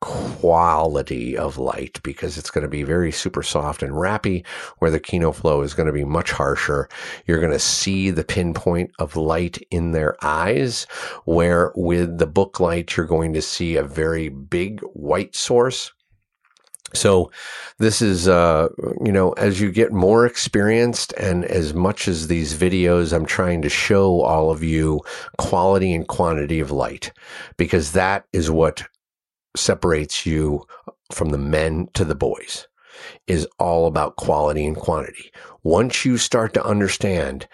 [0.02, 4.44] quality of light because it's going to be very super soft and wrappy
[4.78, 6.88] where the Kino Flo is going to be much harsher.
[7.26, 10.88] You're going to see the pinpoint of light in their eyes
[11.24, 15.92] where with the book light, you're going to see a very big white source
[16.94, 17.30] so
[17.78, 18.68] this is, uh,
[19.04, 23.62] you know, as you get more experienced and as much as these videos, I'm trying
[23.62, 25.00] to show all of you
[25.38, 27.12] quality and quantity of light
[27.56, 28.84] because that is what
[29.56, 30.64] separates you
[31.12, 32.66] from the men to the boys
[33.26, 35.32] is all about quality and quantity.
[35.62, 37.46] Once you start to understand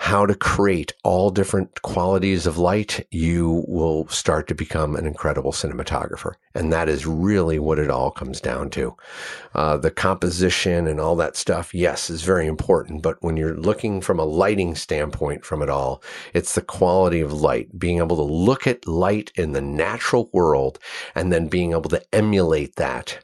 [0.00, 5.50] how to create all different qualities of light, you will start to become an incredible
[5.50, 6.34] cinematographer.
[6.54, 8.96] And that is really what it all comes down to.
[9.56, 13.02] Uh, the composition and all that stuff, yes, is very important.
[13.02, 16.00] But when you're looking from a lighting standpoint from it all,
[16.32, 20.78] it's the quality of light, being able to look at light in the natural world
[21.16, 23.18] and then being able to emulate that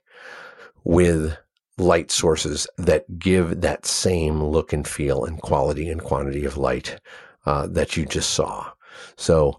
[0.83, 1.37] with
[1.79, 7.01] light sources that give that same look and feel and quality and quantity of light
[7.47, 8.70] uh, that you just saw.
[9.16, 9.59] So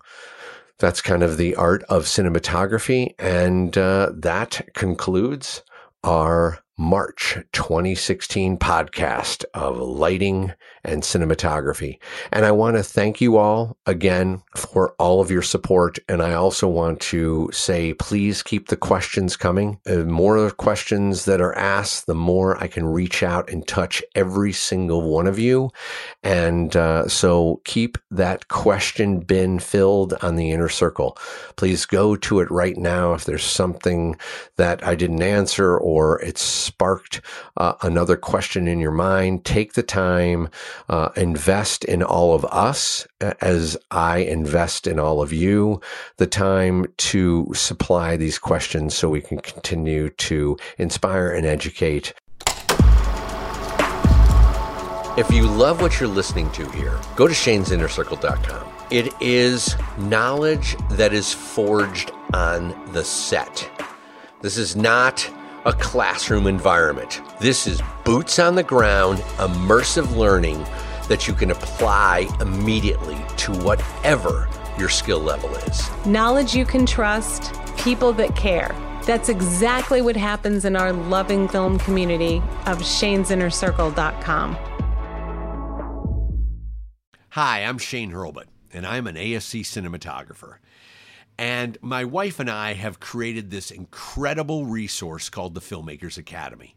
[0.79, 3.13] that's kind of the art of cinematography.
[3.19, 5.63] And uh, that concludes
[6.03, 10.53] our March 2016 podcast of lighting
[10.85, 11.99] and cinematography.
[12.31, 15.99] And I want to thank you all again for all of your support.
[16.07, 19.79] And I also want to say, please keep the questions coming.
[19.83, 24.53] The more questions that are asked, the more I can reach out and touch every
[24.53, 25.71] single one of you.
[26.23, 31.17] And uh, so keep that question bin filled on the inner circle.
[31.55, 34.15] Please go to it right now if there's something
[34.57, 37.21] that I didn't answer or it's sparked
[37.57, 40.49] uh, another question in your mind, take the time,
[40.89, 43.07] uh, invest in all of us
[43.41, 45.81] as I invest in all of you,
[46.17, 52.13] the time to supply these questions so we can continue to inspire and educate.
[55.17, 58.67] If you love what you're listening to here, go to shanesinnercircle.com.
[58.91, 63.69] It is knowledge that is forged on the set.
[64.41, 65.27] This is not
[65.65, 67.21] a classroom environment.
[67.39, 70.63] This is boots on the ground, immersive learning
[71.07, 74.47] that you can apply immediately to whatever
[74.77, 75.89] your skill level is.
[76.05, 78.75] Knowledge you can trust, people that care.
[79.05, 82.37] That's exactly what happens in our loving film community
[82.67, 84.57] of shanesinnercircle.com.
[87.29, 90.57] Hi, I'm Shane Hurlbut, and I'm an ASC cinematographer.
[91.37, 96.75] And my wife and I have created this incredible resource called the Filmmakers Academy.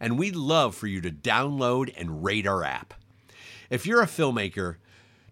[0.00, 2.94] And we'd love for you to download and rate our app.
[3.70, 4.76] If you're a filmmaker,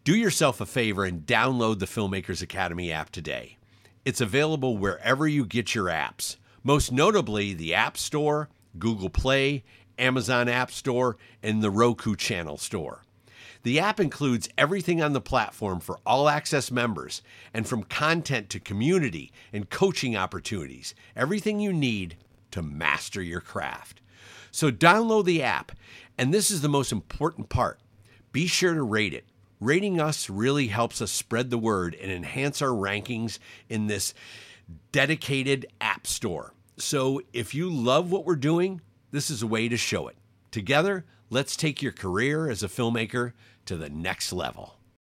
[0.05, 3.59] do yourself a favor and download the Filmmakers Academy app today.
[4.05, 8.49] It's available wherever you get your apps, most notably the App Store,
[8.79, 9.63] Google Play,
[9.99, 13.02] Amazon App Store, and the Roku Channel Store.
[13.63, 17.23] The app includes everything on the platform for all access members,
[17.55, 22.17] and from content to community and coaching opportunities, everything you need
[22.51, 24.01] to master your craft.
[24.51, 25.73] So download the app,
[26.19, 27.79] and this is the most important part
[28.33, 29.27] be sure to rate it.
[29.61, 33.39] Rating us really helps us spread the word and enhance our rankings
[33.69, 34.15] in this
[34.91, 36.55] dedicated app store.
[36.79, 40.17] So if you love what we're doing, this is a way to show it.
[40.51, 43.35] Together, let's take your career as a filmmaker
[43.67, 44.77] to the next level.